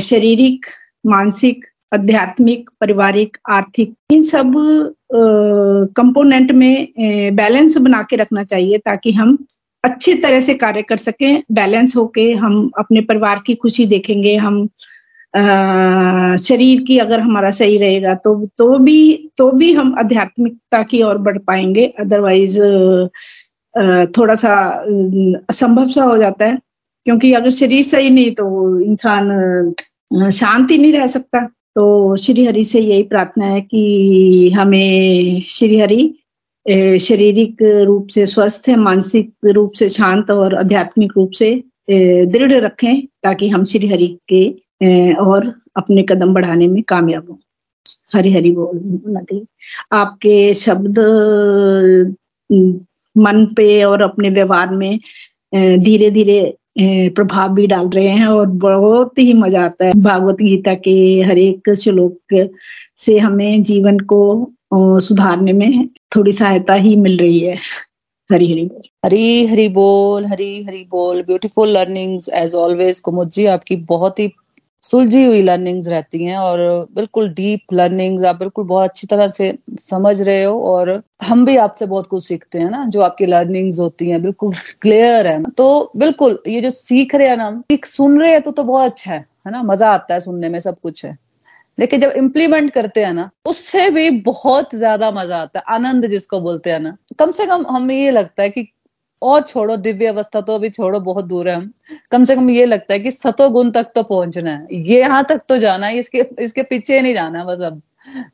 [0.00, 0.66] शारीरिक,
[1.06, 1.64] मानसिक,
[1.94, 4.52] आध्यात्मिक, पारिवारिक, आर्थिक, इन सब
[5.96, 6.92] कंपोनेंट में
[7.36, 9.36] बैलेंस बना के रखना चाहिए ताकि हम
[9.84, 14.68] अच्छी तरह से कार्य कर सकें बैलेंस होके हम अपने परिवार की खुशी देखेंगे, हम
[15.34, 21.02] आ, शरीर की अगर हमारा सही रहेगा तो तो भी तो भी हम आध्यात्मिकता की
[21.02, 22.58] ओर बढ़ पाएँगे। अदरवाइज़
[24.16, 24.54] थोड़ा सा
[25.50, 26.58] असंभव सा हो जाता है।
[27.06, 29.72] क्योंकि अगर शरीर सही नहीं तो इंसान
[30.32, 31.44] शांति नहीं रह सकता।
[31.76, 36.02] तो श्री हरि से यही प्रार्थना है कि हमें श्री हरि
[37.00, 41.52] शारीरिक रूप से स्वस्थ है मानसिक रूप से शांत और आध्यात्मिक रूप से
[41.90, 44.44] दृढ़ रखें ताकि हम श्री हरि के
[45.20, 47.36] और अपने कदम बढ़ाने में कामयाब हों।
[48.14, 49.44] हरी हरी बोल, नदी।
[49.92, 50.98] आपके शब्द
[53.16, 54.98] मन पे और अपने व्यवहार में
[55.54, 56.40] धीरे धीरे
[56.78, 60.90] प्रभाव भी डाल रहे हैं और बहुत ही मज़ा आता है भागवत गीता के
[61.28, 62.48] हर एक श्लोक
[62.96, 64.20] से हमें जीवन को
[65.00, 67.56] सुधारने में थोड़ी सहायता ही मिल रही है।
[68.30, 73.46] हरी हरी बोल। हरी हरी बोल, हरी हरी बोल। Beautiful learnings as always Kumud ji,
[73.46, 74.28] आपकी बहुत ही
[74.82, 76.58] सुलझी हुई लर्निंग्स रहती हैं और
[76.94, 80.90] बिल्कुल डीप लर्निंग्स आप बिल्कुल बहुत अच्छी तरह से समझ रहे हो और
[81.22, 85.26] हम भी आपसे बहुत कुछ सीखते हैं ना, जो आपकी लर्निंग्स होती हैं, बिल्कुल क्लियर
[85.26, 88.42] है ना। तो बिल्कुल, ये जो सीख रहे हैं ना हम सीख सुन रहे हैं
[88.42, 89.62] तो तो बहुत अच्छा है है ना?
[89.62, 91.16] मज़ा आता है सुनने में, सब कुछ है।
[91.78, 96.40] लेकिन जब इम्प्लीमेंट करते हैं ना, उससे भी बहुत ज़्यादा मज़ा आता है, आनंद जिसको
[96.40, 98.62] बोलते हैं ना। कम से कम हमें ये लगता है कि
[99.22, 101.72] और छोड़ो, दिव्य अवस्था तो अभी छोड़ो, बहुत दूर है हम।
[102.10, 105.24] कम से कम ये लगता है कि सतो गुण तक तो पहुँचना है। ये यहाँ
[105.24, 107.80] तक तो जाना है, इसके इसके पीछे नहीं जाना बस अब।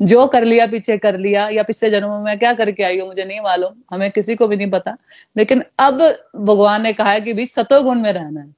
[0.03, 3.25] जो कर लिया, पीछे कर लिया, या पिछले जन्मों में क्या करके आई हूँ, मुझे
[3.25, 4.97] नहीं मालूम, हमें किसी को भी नहीं पता।
[5.37, 6.03] लेकिन अब
[6.37, 8.55] भगवान ने कहा है कि भी सतो गुण में रहना है।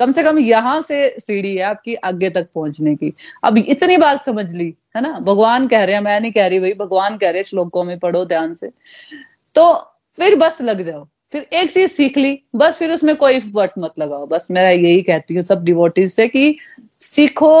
[0.00, 3.12] कम से कम यहाँ से सीढ़ी है आपकी आगे तक पहुँचने की।
[3.44, 5.18] अब इतनी बात समझ ली, है ना?
[5.18, 8.24] भगवान कह रहे हैं, मैं नहीं कह रही, भाई, भगवान कह रहे श्लोकों में पढ़ो
[8.24, 8.70] ध्यान से।
[9.54, 9.72] तो
[10.18, 13.92] फिर बस लग जाओ। फिर एक चीज़ सीख ली, बस फिर उसमें कोई वट मत
[13.98, 16.56] लगाओ। बस मैं यही कहती हूँ सब डिवोटीज से कि
[17.00, 17.54] सीखो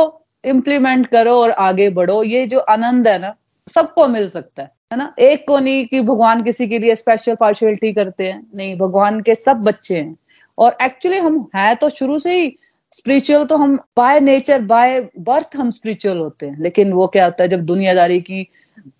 [0.44, 3.34] इम्प्लीमेंट करो और आगे बढ़ो। ये जो आनंद है ना,
[3.68, 5.14] सबको मिल सकता है है ना?
[5.18, 9.34] एक को नहीं कि भगवान किसी के लिए स्पेशल पार्शियलिटी करते हैं। नहीं, भगवान के
[9.34, 10.16] सब बच्चे हैं।
[10.58, 12.56] और एक्चुअली हम है तो शुरू से ही
[12.92, 17.42] स्पिरिचुअल तो हम बाय नेचर बाय बर्थ हम स्पिरिचुअल होते हैं। लेकिन वो क्या होता
[17.44, 18.46] है, जब दुनियादारी की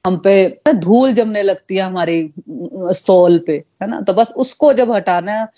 [0.07, 2.33] हम पे धूल जमने लगती है हमारी,
[2.93, 4.01] सोल पे, है ना?
[4.01, 5.49] तो बस उसको जब हटाना,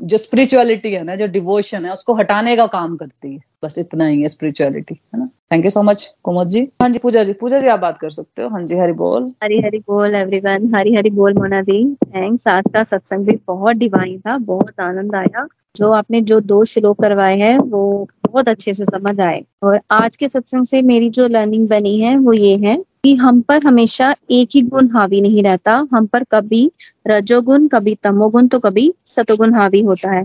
[0.00, 4.06] जो स्पिरिचुअलिटी है ना, जो डिवोशन है, उसको हटाने का काम करती है। बस इतना
[4.06, 5.28] ही है स्पिरिचुअलिटी है ना?
[5.52, 6.60] Thank you so much Kumud ji.
[6.82, 9.32] हाँ जी, पूजा जी पूजा जी, आप बात कर सकते हो। हाँ जी, हरी बोल।
[9.42, 13.76] हरी हरी बोल एवरीवन हरी हरी बोल, मोना दी थैंक्स आज का सत्संग भी बहुत
[13.76, 15.46] डिवाइन था, बहुत आनंद आया।
[15.76, 20.16] जो आपने जो दो श्लोक करवाए हैं, वो बहुत अच्छे से समझ आए। और आज
[20.16, 24.14] के सत्संग से मेरी जो लर्निंग बनी है, वो ये है कि हम पर हमेशा
[24.30, 26.70] एक ही गुण हावी नहीं रहता। हम पर कभी
[27.08, 30.24] रजोगुण, कभी तमोगुण तो कभी सतोगुण हावी होता है।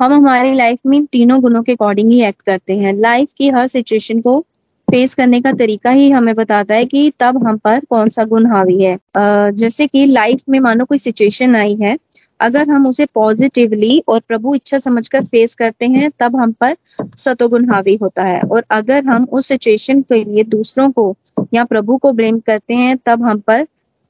[0.00, 3.66] हम हमारी लाइफ में तीनों गुणों के अकॉर्डिंग ही एक्ट करते हैं। लाइफ की हर
[3.66, 4.40] सिचुएशन को
[4.88, 8.46] फेस करने का तरीका ही हमें बताता है कि तब हम पर कौन सा गुण
[8.46, 11.96] हावी है। जैसे कि लाइफ में मानो कोई सिचुएशन आई है
[12.42, 16.76] अगर हम उसे पॉजिटिवली और प्रभु इच्छा समझकर फेस करते हैं, तब हम पर
[17.16, 21.14] सतोगुण हावी होता है। और अगर हम उस सिचुएशन के लिए दूसरों को
[21.54, 23.66] या प्रभु को ब्लेम करते हैं, तब हम पर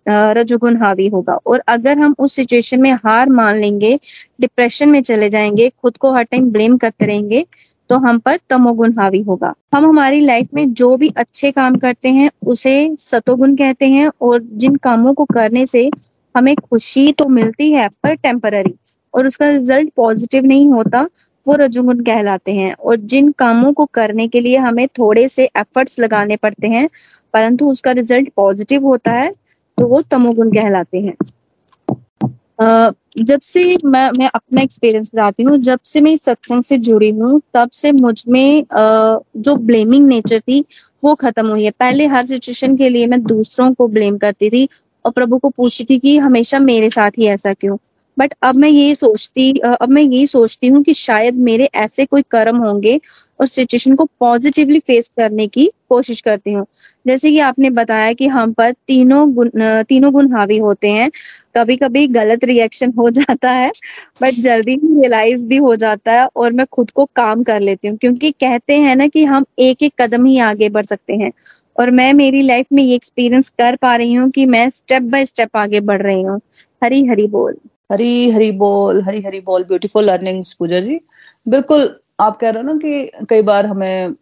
[0.06, 3.98] रजोगुण हावी होगा। और अगर हम उस सिचुएशन में हार मान लेंगे
[4.40, 7.46] डिप्रेशन में चले जाएँगे, खुद को हर टाइम ब्लेम करते रहेंगे
[7.90, 12.08] तो हम पर तमोगुण हावी होगा। हम हमारी लाइफ में जो भी अच्छे काम करते
[12.08, 15.90] हैं, उसे सतोगुण कहते हैं और जिन कामों को करने से
[16.34, 18.74] हमें खुशी तो मिलती है, पर टेम्पररी
[19.14, 21.06] और उसका रिज़ल्ट पॉजिटिव नहीं होता,
[21.46, 25.98] वो रजुगुण कहलाते हैं। और जिन कामों को करने के लिए हमें थोड़े से एफर्ट्स
[26.00, 26.88] लगाने पड़ते हैं,
[27.34, 29.32] परंतु उसका रिज़ल्ट पॉजिटिव होता है
[29.78, 31.14] तो वो तमोगुण कहलाते हैं।
[33.18, 37.40] जब से मैं मैं अपना एक्सपीरियंस बताती हूँ, जब से मैं सत्संग से जुड़ी हूँ,
[37.54, 40.64] तब से मुझमें जो ब्लेमिंग नेचर थी,
[41.04, 44.68] वो खत्म हुई है। पहले हर सिचुएशन के लिए मैं दूसरों को ब्लेम करती थी
[45.04, 47.76] और प्रभु को पूछती थी कि हमेशा मेरे साथ ही ऐसा क्यों?
[48.16, 52.22] बट अब मैं ये सोचती अब मैं यही सोचती हूँ कि शायद मेरे ऐसे कोई
[52.30, 53.00] कर्म होंगे
[53.40, 56.66] और सिचुएशन को पॉजिटिवली फेस करने की कोशिश करती हूँ।
[57.06, 59.50] जैसे कि आपने बताया कि हम पर तीनों गुण
[59.84, 61.10] तीनों गुण हावी होते हैं।
[61.56, 63.70] कभी कभी गलत रिएक्शन हो जाता है
[64.20, 67.88] बट जल्दी ही रियलाइज़ भी हो जाता है और मैं खुद को काम कर लेती
[67.88, 71.30] हूँ। क्योंकि कहते हैं ना कि हम एक एक कदम ही आगे बढ़ सकते हैं।
[71.76, 75.24] और मैं मेरी लाइफ में ये एक्सपीरियंस कर पा रही हूँ कि मैं स्टेप बाय
[75.26, 76.40] स्टेप आगे बढ़ रही हूँ।
[76.84, 77.56] हरी हरी बोल।
[77.92, 81.00] हरी हरी बोल, हरी हरी बोल ब्यूटीफुल लर्निंग्स पूजा जी।
[81.46, 84.14] बिल्कुल, आप कह रहे हो ना कि कई बार हमें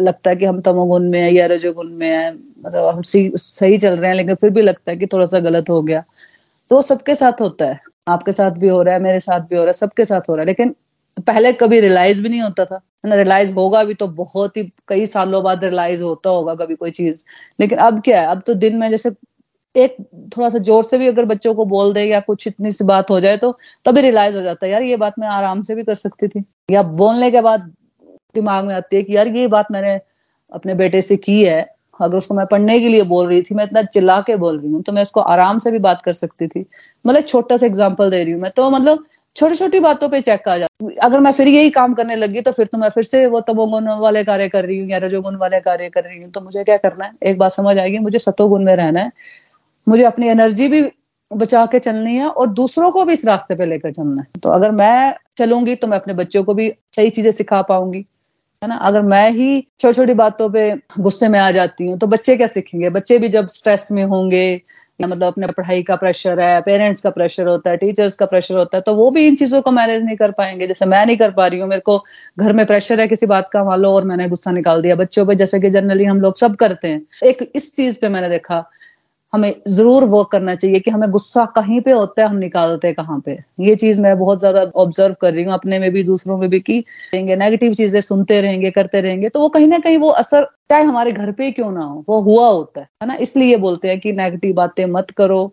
[0.00, 3.96] लगता है कि हम तमोगुण में है या रजोगुण में है मतलब हम सही चल
[3.96, 6.04] रहे हैं, लेकिन फिर भी लगता है कि थोड़ा सा गलत हो गया।
[6.70, 9.62] तो सबके साथ होता है। आपके साथ भी हो रहा है, मेरे साथ भी हो
[9.62, 10.74] रहा है, सबके साथ हो रहा है। लेकिन
[11.20, 15.06] पहले कभी रियलाइज़ भी नहीं होता था। ना रियलाइज़ होगा भी तो बहुत ही, कई
[15.06, 17.22] सालों बाद रियलाइज़ होता होगा कभी कोई चीज़।
[17.58, 19.10] लेकिन अब क्या है, अब तो दिन में जैसे
[19.74, 19.96] एक
[20.36, 23.10] थोड़ा सा ज़ोर से भी अगर बच्चों को बोल दे या कुछ इतनी सी बात
[23.10, 23.52] हो जाए तो
[23.84, 26.44] तभी रियलाइज़ हो जाता है, यार, ये बात मैं आराम से भी कर सकती थी।
[26.70, 27.60] या बोलने के बाद
[28.34, 30.00] दिमाग में आती है कि, यार, ये बात मैंने
[30.52, 31.60] अपने बेटे से की है,
[32.00, 34.70] अगर उसको मैं पढ़ने के लिए बोल रही थी, मैं इतना चिल्ला के बोल रही
[34.72, 36.64] हूँ तो मैं उसको आराम से भी बात कर सकती थी।
[37.04, 39.04] मतलब छोटा सा एग्ज़ाम्पल दे रही हूँ मैं। तो मतलब
[39.40, 42.52] छोटी छोटी बातों पे चेक आ जाती अगर मैं फिर यही काम करने लगी तो
[42.52, 45.60] फिर तो मैं फिर से वो तमोगुण वाले कार्य कर रही हूँ या रजोगुण वाले
[45.60, 47.12] कार्य कर रही हूँ। तो मुझे क्या करना है?
[47.22, 49.10] एक बात समझ आएगी, मुझे सतोगुण में रहना है।
[49.86, 50.82] मुझे अपनी एनर्जी भी
[51.30, 54.48] बचा के चलनी है और दूसरों को भी इस रास्ते पे लेकर चलना है। तो
[54.50, 58.04] अगर मैं चलूँगी तो मैं अपने बच्चों को भी सही चीज़ें सिखा पाऊँगी,
[58.62, 58.76] है ना?
[58.76, 60.70] अगर मैं ही छोटी छोटी बातों पे
[61.00, 62.90] गुस्से में आ जाती हूँ तो बच्चे क्या सीखेंगे?
[62.90, 64.60] बच्चे भी जब स्ट्रेस में होंगे
[65.00, 68.56] या मतलब अपने पढ़ाई का प्रेशर है पेरेंट्स का प्रेशर होता है टीचर्स का प्रेशर
[68.56, 71.16] होता है तो वो भी इन चीज़ों को मैनेज नहीं कर पाएँगे। जैसे मैं नहीं
[71.16, 71.98] कर पा रही हूँ, मेरे को
[72.38, 75.26] घर में प्रेशर है, किसी बात का, मान लो, और मैंने गुस्सा निकाल दिया। बच्चों
[75.26, 78.64] पर जैसे कि जनरली हम लोग सब करते हैं। एक इस चीज़ पे मैंने देखा
[79.32, 82.94] हमें ज़रूर वर्क करना चाहिए कि हमें गुस्सा कहीं पे होता है, हम निकालते हैं
[82.96, 86.38] कहाँ पे। ये चीज़ मैं बहुत ज़्यादा ऑब्ज़र्व कर रही हूँ अपने में भी, दूसरों
[86.38, 86.78] में भी की
[87.14, 90.84] रहेंगे नेगेटिव चीज़ें सुनते रहेंगे, करते रहेंगे तो वो कहीं ना कहीं वो असर चाहे
[90.84, 93.14] हमारे घर पे क्यों ना हो, वो हुआ होता है ना?
[93.16, 95.46] इसलिए बोलते हैं कि नेगेटिव बातें मत करो,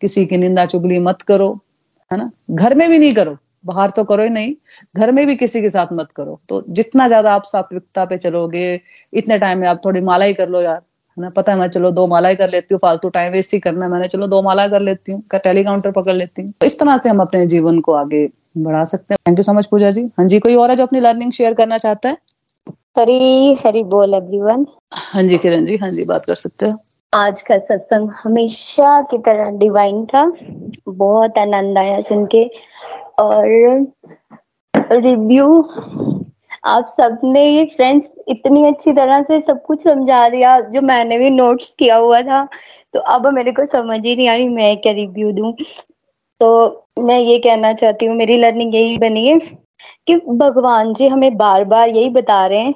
[0.00, 1.52] किसी की निंदा चुगली मत करो,
[2.10, 2.30] है ना?
[2.50, 4.54] घर में भी नहीं करो, बाहर तो करो ही नहीं,
[4.96, 8.80] घर में भी किसी के साथ मत करो। तो जितना ज़्यादा आप सात्विकता पे चलोगे,
[9.12, 10.80] इतने टाइम में आप थोड़ी माला ही कर लो यार
[11.16, 11.28] है ना?
[11.30, 13.90] पता है मैं चलो दो माला कर लेती हूँ फालतू टाइम वेस्ट ही करना है।
[13.92, 16.96] मैंने चलो दो माला कर लेती हूँ टेली काउंटर पकड़ लेती हूँ। तो इस तरह
[16.96, 18.26] से हम अपने जीवन को आगे
[18.58, 20.02] बढ़ा सकते हैं। Thank you so much Pooja ji.
[20.18, 22.16] हाँ जी कोई और है जो अपनी लर्निंग शेयर करना चाहता है?
[22.98, 26.78] हरी हरी बोल एवरीवन हाँ जी किरण जी हाँ जी बात कर सकते हो?
[27.12, 30.24] आज का सत्संग हमेशा की तरह डिवाइन था।
[30.88, 32.44] बहुत आनंद आया सुन के।
[33.18, 33.46] और
[34.92, 35.46] रिव्यू
[36.64, 41.30] आप सबने ये फ्रेंड्स इतनी अच्छी तरह से सब कुछ समझा दिया, जो मैंने भी
[41.30, 42.46] नोट्स किया हुआ था।
[42.94, 45.52] तो अब मेरे को समझ ही नहीं आ रही, मैं क्या रिव्यू दूँ?
[46.40, 49.38] तो मैं ये कहना चाहती हूँ, मेरी लर्निंग यही बनी है
[50.06, 52.74] कि भगवान जी हमें बार बार यही बता रहे हैं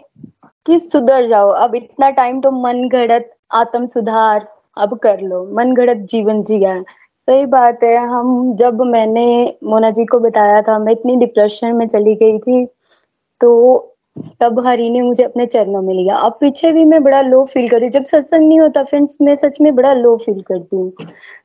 [0.66, 5.74] कि सुधर जाओ। अब इतना टाइम तो मन घड़त आत्म सुधार अब कर लो। मन
[5.74, 6.82] घड़त जीवन जिया। है
[7.28, 11.86] सही बात है, हम जब मैंने मोना जी को बताया था, मैं इतनी डिप्रेशन में
[11.88, 12.64] चली गई थी
[13.40, 13.94] तो
[14.40, 17.68] तब हरी ने मुझे अपने चरणों में लिया। अब पीछे भी मैं बड़ा लो फील
[17.68, 20.90] कर रही जब सत्संग नहीं होता फ्रेंड्स मैं सच में बड़ा लो फील करती हूँ।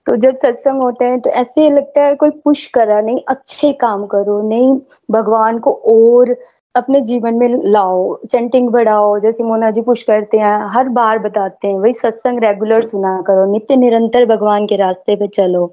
[0.07, 4.05] तो जब सत्संग होते हैं तो ऐसे लगता है कोई पुश करा नहीं, अच्छे काम
[4.05, 4.73] करो, नहीं,
[5.11, 6.35] भगवान को और
[6.75, 11.67] अपने जीवन में लाओ चैंटिंग बढ़ाओ, जैसे मोना जी पुश करते हैं, हर बार बताते
[11.67, 15.71] हैं, वही सत्संग रेगुलर सुना करो, नित्य निरंतर भगवान के रास्ते पे चलो।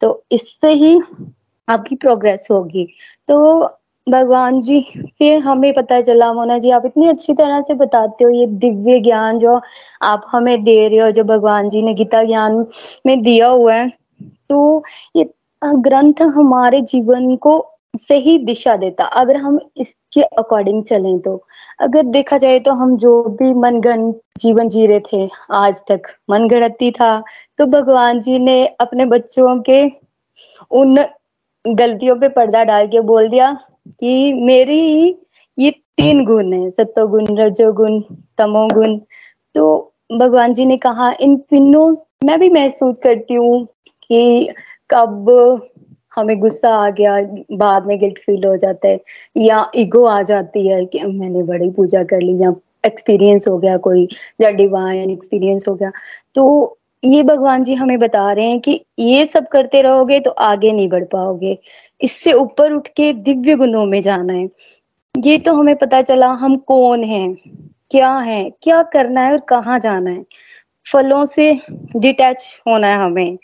[0.00, 0.98] तो इससे ही
[1.68, 2.86] आपकी प्रोग्रेस होगी।
[3.28, 3.60] तो
[4.10, 8.30] भगवान जी से हमें पता चला मोना जी, आप इतनी अच्छी तरह से बताते हो,
[8.30, 9.60] ये दिव्य ज्ञान जो
[10.04, 12.64] आप हमें दे रहे हो, जो भगवान जी ने गीता ज्ञान
[13.06, 13.88] में दिया हुआ है
[14.50, 14.82] तो
[15.16, 15.28] ये
[15.62, 17.52] ग्रंथ हमारे जीवन को
[17.94, 21.34] सही दिशा देता, अगर हम इसके अकॉर्डिंग चलें तो।
[21.80, 26.46] अगर देखा जाए तो हम जो भी मनगन जीवन जी रहे थे, आज तक मन
[26.48, 27.22] गणती था
[27.58, 29.84] तो भगवान जी ने अपने बच्चों के
[30.72, 30.96] उन
[31.64, 33.56] गलतियों पे पर्दा डाल के बोल दिया
[34.00, 35.16] कि मेरी
[35.58, 38.00] ये तीन गुण है सत्योगुण रजोगुण
[38.38, 38.98] तमोगुण।
[39.54, 41.92] तो भगवान जी ने कहा इन तीनों
[42.24, 43.64] मैं भी महसूस करती हूँ
[44.02, 44.48] कि
[44.90, 45.30] कब
[46.16, 47.20] हमें गुस्सा आ गया
[47.58, 49.00] बाद में गिल्ट फील हो जाता है
[49.36, 52.52] या ईगो आ जाती है कि मैंने बड़ी पूजा कर ली या
[52.86, 54.06] एक्सपीरियंस हो गया कोई
[54.40, 55.90] या डिवाइन एक्सपीरियंस हो गया।
[56.34, 60.72] तो ये भगवान जी हमें बता रहे हैं कि ये सब करते रहोगे तो आगे
[60.72, 61.58] नहीं बढ़ पाओगे।
[62.00, 64.48] इससे ऊपर उठ के दिव्य गुणों में जाना है।
[65.14, 67.34] ये तो हमें पता चला हम कौन हैं,
[67.90, 70.24] क्या है, क्या करना है और कहाँ जाना है।
[70.86, 71.52] फलों से
[71.96, 73.38] डिटैच होना है हमें।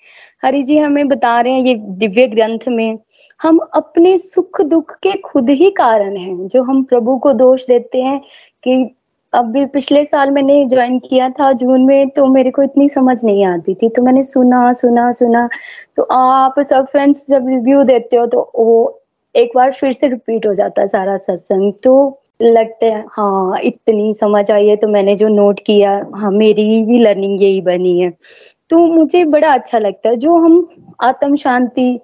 [0.45, 2.99] हरि जी हमें बता रहे हैं ये दिव्य ग्रंथ में,
[3.41, 8.03] हम अपने सुख दुख के खुद ही कारण हैं। जो हम प्रभु को दोष देते
[8.03, 8.21] हैं
[8.65, 8.96] कि
[9.33, 13.45] अभी पिछले साल मैंने ज्वाइन किया था जून में तो मेरे को इतनी समझ नहीं
[13.47, 15.49] आती थी। तो मैंने सुना सुना सुना।
[15.97, 19.01] तो आप सब फ्रेंड्स जब रिव्यू देते हो तो वो
[19.35, 21.97] एक बार फिर से रिपीट हो जाता है सारा सत्संग। तो
[22.43, 26.99] लगता है हाँ इतनी समझ आई है। तो मैंने जो नोट किया हाँ मेरी भी
[26.99, 28.13] लर्निंग यही बनी है।
[28.71, 30.67] तो मुझे बड़ा अच्छा लगता है। जो हम
[31.03, 31.99] आत्म शांति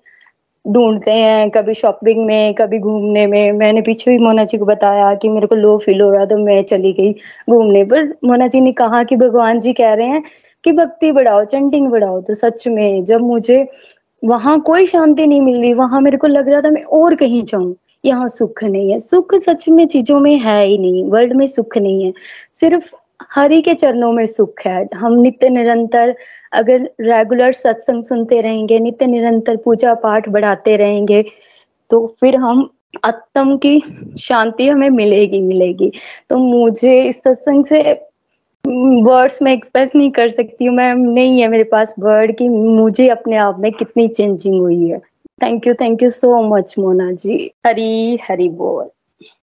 [0.65, 5.15] ढूंढते हैं, कभी शॉपिंग में, कभी घूमने में। मैंने पीछे भी मोना जी को बताया
[5.15, 7.13] कि मेरे को लो फील हो रहा तो मैं चली गई
[7.51, 10.23] घूमने। पर मोना जी ने कहा कि भगवान जी कह रहे हैं
[10.65, 13.67] कि भक्ति बढ़ाओ चंटिंग बढ़ाओ। तो सच में जब मुझे
[14.23, 17.43] वहाँ कोई शांति नहीं मिल रही, वहाँ मेरे को लग रहा था मैं और कहीं
[17.45, 21.47] जाऊँ। यहाँ सुख नहीं है। सुख सच में चीज़ों में है ही नहीं। वर्ल्ड में
[21.47, 22.13] सुख नहीं है।
[22.55, 22.91] सिर्फ़
[23.31, 26.15] हरि के चरणों में सुख है। हम नित्य निरंतर
[26.53, 31.25] अगर रेगुलर सत्संग सुनते रहेंगे, नित्य निरंतर पूजा पाठ बढ़ाते रहेंगे
[31.91, 32.69] तो फिर हम
[33.05, 33.79] आत्म की
[34.21, 35.91] शांति हमें मिलेगी मिलेगी।
[36.31, 37.83] तो मुझे इस सत्संग से
[38.65, 43.09] वर्ड्स में एक्सप्रेस नहीं कर सकती हूँ। मैम, नहीं है मेरे पास वर्ड की मुझे
[43.09, 44.99] अपने आप में कितनी चेंजिंग हुई है।
[45.43, 48.89] Thank you thank you so much Mona ji Hari Hari बोल।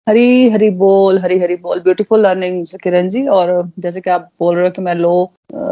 [0.08, 3.26] हरी हरी बोल, हरी हरी बोल। Beautiful learning Kiran ji.
[3.28, 5.32] और जैसे कि आप बोल रहे हो कि मैं लो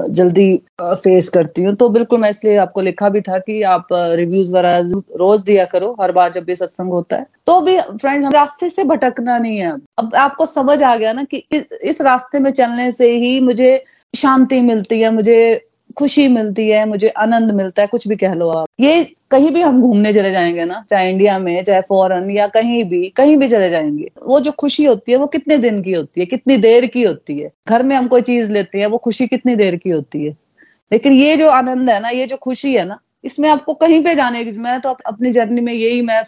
[0.10, 0.46] जल्दी
[0.82, 4.78] फेस करती हूँ तो बिल्कुल मैं इसलिए आपको लिखा भी था कि आप रिव्यूज़ वगैरह
[5.20, 8.84] रोज दिया करो, हर बार जब भी सत्संग होता है। तो भी फ्रेंड रास्ते से
[8.84, 11.44] भटकना नहीं है। अब आपको समझ आ गया ना कि
[11.84, 17.08] इस रास्ते में चलने से ही मुझे शांति मिलती है, मुझे खुशी मिलती है, मुझे
[17.08, 20.66] आनंद मिलता है, कुछ भी कह लो आप। ये कहीं भी हम घूमने चले जाएँगे
[20.66, 24.52] ना, चाहे इंडिया में, चाहे फॉरेन या कहीं भी कहीं भी चले जाएँगे, वो जो
[24.52, 27.52] खुशी होती है, वो कितने दिन की होती है, कितनी देर की होती है?
[27.70, 30.38] घर में हम कोई चीज़ लेते हैं, वो खुशी कितनी देर की होती है?
[30.92, 34.16] लेकिन ये जो आनंद है ना, ये जो खुशी है ना, इसमें आपको कहीं पे
[34.16, 36.24] जाने की, मैं तो अपनी जर्नी में यही मैं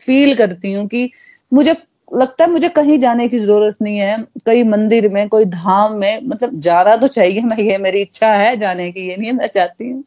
[0.00, 1.10] फील करती हूँ कि
[1.52, 1.74] मुझे
[2.10, 6.20] लगता है मुझे कहीं जाने की ज़रूरत नहीं है। कई मंदिर में, कोई धाम में
[6.24, 9.46] मतलब जाना तो चाहिए, मैं ये, मेरी इच्छा है जाने की, ये नहीं है, मैं
[9.46, 10.04] चाहती हूँ।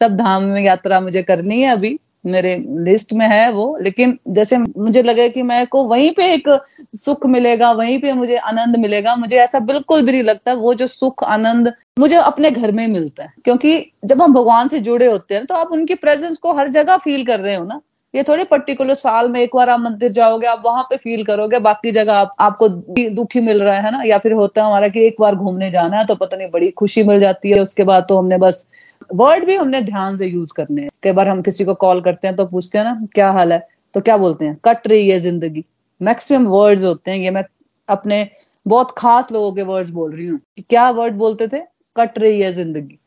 [0.00, 4.56] सब धाम में यात्रा मुझे करनी है अभी, मेरे लिस्ट में है वो, लेकिन जैसे
[4.58, 6.48] मुझे लगे कि मैं को वहीं पे एक
[6.96, 10.86] सुख मिलेगा, वहीं पे मुझे आनंद मिलेगा, मुझे ऐसा बिल्कुल भी नहीं लगता, वो जो
[10.86, 15.34] सुख, आनंद मुझे अपने घर में मिलता है। क्योंकि जब हम भगवान से जुड़े होते
[15.34, 17.80] हैं तो आप उनकी प्रेजेंस को हर जगह फील कर रहे हो ना।
[18.14, 21.58] ये थोड़ी पर्टिकुलर साल में एक बार आप मंदिर जाओगे आप वहाँ पे फील करोगे
[21.60, 24.02] बाकी जगह आप, आपको दुखी मिल रहा है ना?
[24.06, 26.70] या फिर होता है हमारा कि एक बार घूमने जाना है तो पता नहीं बड़ी
[26.72, 28.66] खुशी मिल जाती है उसके बाद तो हमने बस
[29.14, 32.26] वर्ड भी हमने ध्यान से यूज़ करने हैं। कई बार हम किसी को कॉल करते
[32.28, 33.66] हैं तो पूछते हैं ना क्या हाल है?
[33.94, 34.56] तो क्या बोलते हैं?
[34.64, 35.64] कट रही है ज़िंदगी।
[36.00, 37.44] मैक्सिमम वर्ड्स होते हैं ये मैं
[37.88, 38.26] अपने
[38.66, 41.60] बहुत खास लोगों के वर्ड्स बोल रही हूँ। क्या वर्ड बोलते थे?
[41.96, 42.98] कट रही है ज़िंदगी।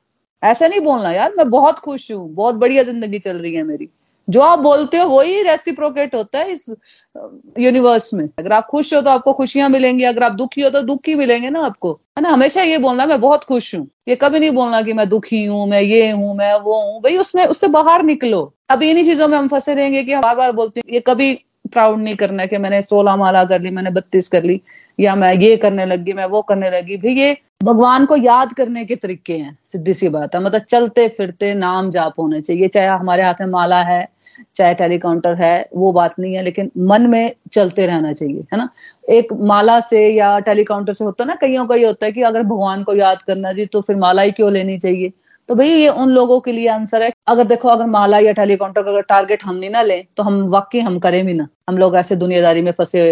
[0.43, 3.89] ऐसा नहीं बोलना यार मैं बहुत खुश हूँ बहुत बढ़िया ज़िंदगी चल रही है मेरी।
[4.29, 6.65] जो आप बोलते हो, वही रेसिप्रोकेट होता है इस
[7.59, 10.81] यूनिवर्स में। अगर आप खुश हो तो आपको खुशियाँ मिलेंगी, अगर आप दुखी हो तो
[10.81, 12.29] दुखी मिलेंगे ना आपको। है ना?
[12.29, 15.67] हमेशा ये बोलना, मैं बहुत खुश हूँ। ये कभी नहीं बोलना कि मैं दुखी हूँ,
[15.67, 19.37] मैं ये हूँ, मैं वो हूँ। भाई, उसमें, उससे बाहर निकलो। अब इन्हीं चीज़ों में
[19.37, 21.33] हम फंसे रहेंगे कि हम बार बार बोलते हैं, ये कभी
[21.71, 24.61] प्राउड नहीं करना कि मैंने सोलह माला कर ली, मैंने बत्तीस कर ली।
[24.99, 28.83] या मैं ये करने लगी, मैं वो करने लगी। भाई ये भगवान को याद करने
[28.85, 32.87] के तरीके हैं, सीधी सी बात है। मतलब चलते फिरते नाम जाप होने चाहिए। चाहे
[32.87, 34.07] हमारे हाथ में माला है,
[34.55, 38.69] चाहे टेलीकाउंटर है, वो बात नहीं है, लेकिन मन में चलते रहना चाहिए, है ना?
[39.09, 42.21] एक माला से या टेलीकाउंटर से होता है ना, कईयों का ये होता है कि
[42.21, 45.11] अगर भगवान को याद करना जी तो फिर माला ही क्यों लेनी चाहिए?
[45.49, 48.81] तो भाई ये उन लोगों के लिए आंसर है। अगर देखो, अगर माला या टेलीकाउंटर
[48.83, 51.95] का टारगेट हम नहीं ना लें तो हम वाकई हम करें भी ना। हम लोग
[51.95, 53.03] ऐसे दुनियादारी में फंसे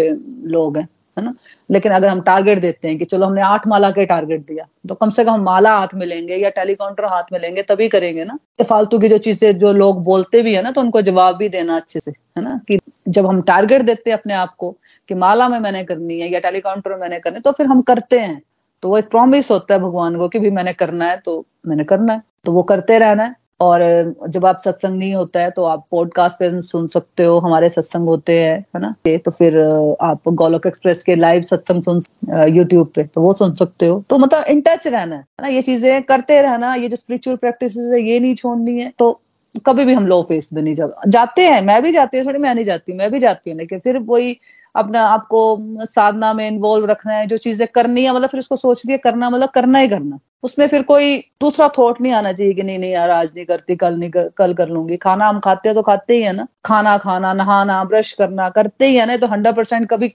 [0.44, 1.34] लोग हैं। है ना?
[1.70, 4.94] लेकिन अगर हम टारगेट देते हैं कि चलो हमने आठ माला के टारगेट दिया तो
[4.94, 8.38] कम से कम माला हाथ में लेंगे या टेलीकाउंटर हाथ में लेंगे, तभी करेंगे ना?
[8.62, 11.76] फालतू की जो चीज़ें, जो लोग बोलते भी है ना तो उनको जवाब भी देना
[11.76, 12.60] अच्छे से, है ना?
[12.68, 14.70] कि जब हम टारगेट देते हैं अपने आप को
[15.08, 17.82] कि माला में मैंने करनी है या टेलीकाउंटर में मैंने करनी है तो फिर हम
[17.82, 18.40] करते हैं।
[18.82, 21.84] तो वो एक प्रॉमिस होता है भगवान को कि भी मैंने करना है तो मैंने
[21.84, 23.80] करना है। तो वो करते रहना है। और
[24.28, 28.08] जब आप सत्संग नहीं होता है तो आप पॉडकास्ट पे सुन सकते हो, हमारे सत्संग
[28.08, 28.94] होते हैं, है ना?
[29.06, 29.58] तो फिर
[30.02, 32.00] आप गोलोक एक्सप्रेस के लाइव सत्संग सुन
[32.48, 35.48] यूट्यूब पे तो वो सुन सकते हो। तो मतलब इन टच रहना, है ना?
[35.48, 39.20] ये चीज़ें करते रहना, ये जो स्पिरिचुअल प्रैक्टिस है, ये नहीं छोड़नी है। तो
[39.66, 40.74] कभी भी हम लो फेस में नहीं
[41.08, 43.78] जाते हैं, मैं भी जाती हूँ, थोड़ी मैं नहीं जाती, मैं भी जाती हूँ, लेकिन
[43.78, 44.38] फिर वही
[44.74, 48.82] अपना आपको साधना में इन्वॉल्व रखना है जो चीज़ें करनी है मतलब फिर उसको सोच
[48.86, 52.62] लिया करना मतलब करना ही करना। उसमें फिर कोई दूसरा थॉट नहीं आना चाहिए कि
[52.62, 55.68] नहीं नहीं यार आज नहीं करती कल नहीं कर, कल कर लूँगी। खाना हम खाते
[55.68, 59.16] हैं तो खाते ही है ना। खाना खाना नहाना ब्रश करना करते ही है ना
[59.16, 60.08] तो हंड्रेड परसेंट कभी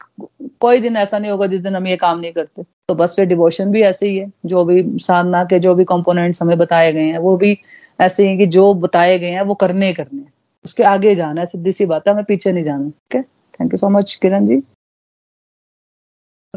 [0.62, 3.26] कोई दिन ऐसा नहीं होगा जिस दिन हम ये काम नहीं करते। तो बस फिर
[3.26, 7.06] डिवोशन भी ऐसे ही है। जो भी साधना के जो भी कंपोनेंट्स हमें बताए गए
[7.06, 7.58] हैं वो भी
[8.00, 10.24] ऐसे ही है कि जो बताए गए हैं वो करने करने
[10.66, 13.24] उसके आगे जाना है सीधी सी बात है हमें पीछे नहीं जाना ठीक है?
[13.60, 14.62] Thank you so much Kiran ji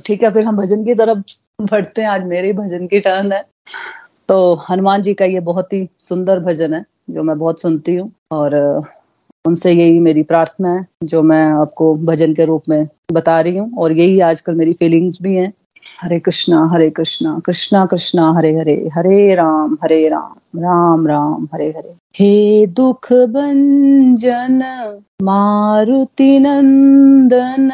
[0.05, 1.19] ठीक है, फिर हम भजन की तरफ़
[1.63, 3.43] बढ़ते हैं। आज मेरे भजन की टर्न है।
[4.29, 8.11] तो हनुमान जी का ये बहुत ही सुंदर भजन है, जो मैं बहुत सुनती हूँ।
[8.33, 8.55] और
[9.45, 13.79] उनसे यही मेरी प्रार्थना है, जो मैं आपको भजन के रूप में बता रही हूँ।
[13.79, 15.53] और यही आजकल मेरी फीलिंग्स भी हैं।
[16.01, 21.69] हरे कृष्णा हरे कृष्णा कृष्णा कृष्णा, हरे हरे हरे राम हरे राम राम राम, हरे
[21.69, 24.63] हरे। हे दुख भंजन,
[25.23, 27.71] मारुति नंदन,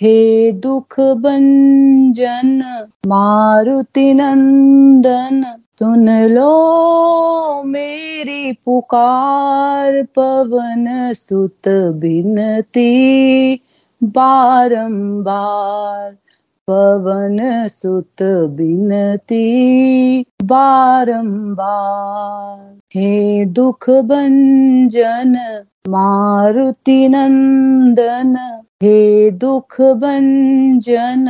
[0.00, 13.60] हे दुख भंजन, मारुति नंदन, सुन लो मेरी पुकार पवन सुत बिनती
[14.02, 16.16] बारंबार।
[16.68, 18.22] पवन सुत
[18.56, 19.44] बिनती
[20.42, 28.34] बारंबार। हे दुख भंजन मारुति नंदन।
[28.82, 31.28] हे दुख भंजन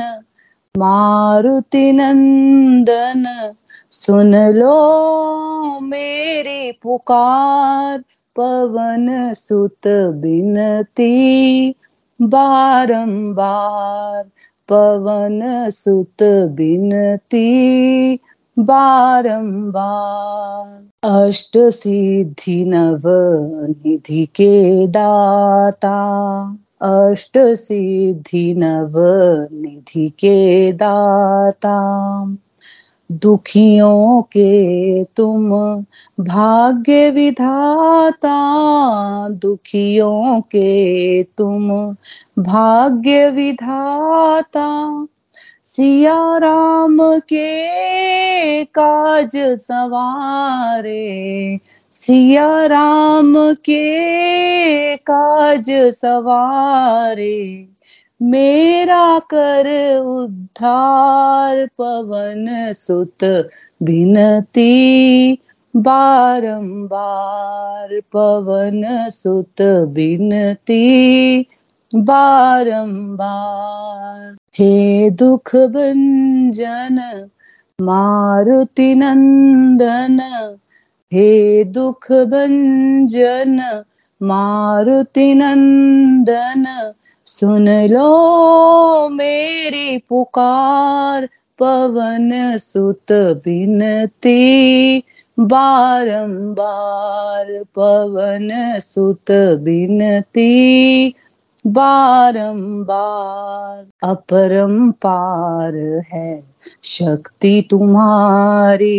[0.78, 3.55] मारुति नंदन।
[3.91, 7.99] सुन लो मेरी पुकार।
[8.37, 9.89] पवन सुत
[10.22, 11.74] बिनती
[12.22, 14.24] बारंबार।
[14.73, 18.16] पवन सुत बिनती
[18.59, 23.03] बारंबार। अष्ट सिद्धि नव
[23.70, 25.97] निधि के दाता।
[26.83, 28.99] अष्ट सिद्धि नव
[29.53, 31.77] निधि के दाता।
[33.12, 35.50] दुखियों के तुम
[36.24, 38.38] भाग्य विधाता,
[39.28, 41.94] दुखियों के तुम
[42.38, 45.06] भाग्य विधाता।
[45.64, 51.60] सिया राम के काज सवारे,
[51.90, 57.68] सिया राम के काज सवारे।
[58.23, 63.51] मेरा कर उद्धार पवन सुत
[63.83, 65.39] बिनती।
[65.77, 71.47] बारंबार पवन सुत बिनती।
[71.97, 77.29] बारंबार हे दुख भंजन,
[77.81, 80.20] मारुति नंदन।
[81.12, 83.83] हे दुख भंजन,
[84.23, 86.93] मारुति नंदन।
[87.27, 95.03] सुन लो मेरी पुकार, पवन सुत बिनती।
[95.41, 101.14] बारंबार पवन सुत बिनती।
[101.66, 106.45] बारंबार अपरंपार है
[106.85, 108.99] शक्ति तुम्हारी।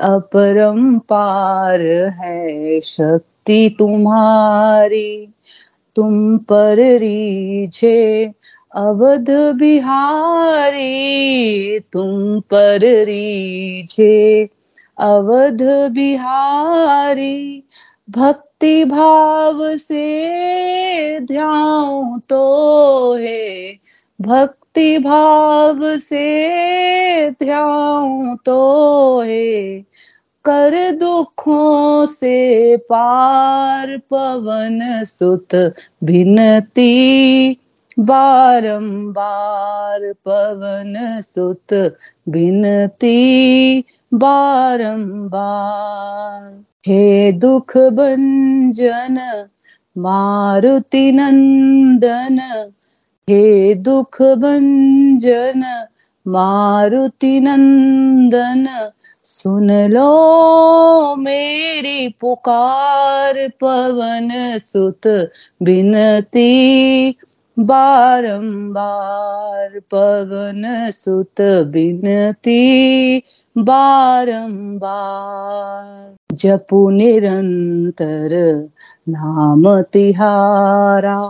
[0.00, 1.80] अपरंपार
[2.20, 5.28] है शक्ति तुम्हारी।
[5.96, 8.32] तुम पर रीझे
[8.74, 10.80] अवध बिहारी,
[11.80, 14.48] तुम पर रीझे
[15.00, 17.62] अवध बिहारी,
[18.10, 23.78] भक्ति भाव से ध्यान तो है,
[24.20, 29.84] भक्ति भाव से ध्यान तो है।
[30.48, 35.74] कर दुखों से पार पवन सुत
[36.04, 37.56] भिनती
[37.98, 41.94] बारंबार पवन सुत
[42.28, 43.84] भिनती
[44.14, 49.44] बारंबार हे दुख भंजन,
[49.98, 52.38] मारुति नंदन।
[53.30, 55.86] हे दुख भंजन,
[56.28, 58.90] मारुति नंदन।
[59.26, 65.30] सुन लो मेरी पुकार, पवन सुत
[65.62, 67.16] बिनती।
[67.58, 73.22] बारंबार पवन सुत बिनती।
[73.58, 78.68] बारंबार जपु निरंतर
[79.08, 81.22] नाम तिहारा।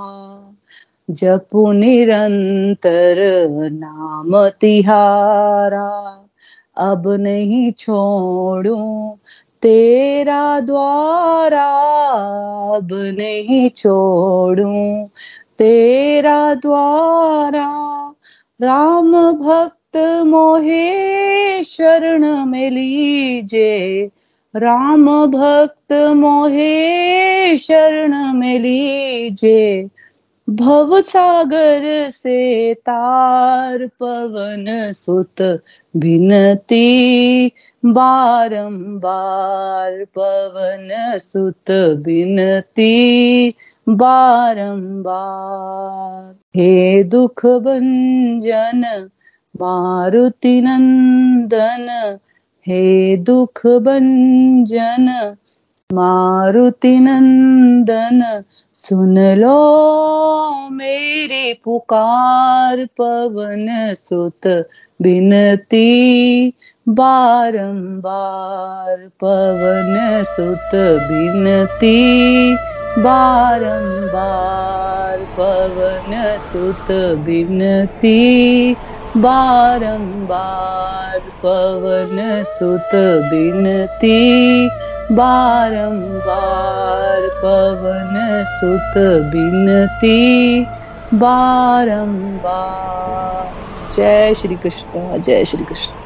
[1.11, 3.17] जपु निरंतर
[3.73, 6.26] नाम तिहारा।
[6.79, 8.77] अब नहीं छोड़ू,
[9.63, 11.67] तेरा द्वारा
[12.77, 15.07] अब नहीं छोड़ू,
[15.59, 17.67] तेरा द्वारा
[18.63, 19.97] राम भक्त
[20.27, 24.11] मोहे शरण में लीजे,
[24.57, 29.89] राम भक्त मोहे शरण में लीजे।
[30.51, 35.63] भव सागर से तार पवन सुत
[35.97, 37.53] भिनती
[37.85, 43.55] बारंबार पवन सुत भिनती
[43.89, 49.09] बारंबार। हे दुख भंजन,
[49.63, 52.19] मारुति नंदन,
[52.69, 55.37] हे दुख भंजन,
[55.93, 58.43] मारुति नंदन
[58.89, 64.69] सुन लो मेरी पुकार, पवन सुत
[65.03, 66.53] बिनती।
[66.89, 72.57] बारंबार पवन सुत बिनती।
[72.99, 76.87] बारंबार पवन सुत
[77.27, 78.77] बिनती।
[79.17, 82.91] बारंबार पवन सुत
[83.31, 84.69] बिनती।
[85.13, 88.95] बारंबार पवन सुत
[89.33, 90.65] बिनती
[91.15, 96.06] बारंबार। जय श्री कृष्ण जय श्री कृष्ण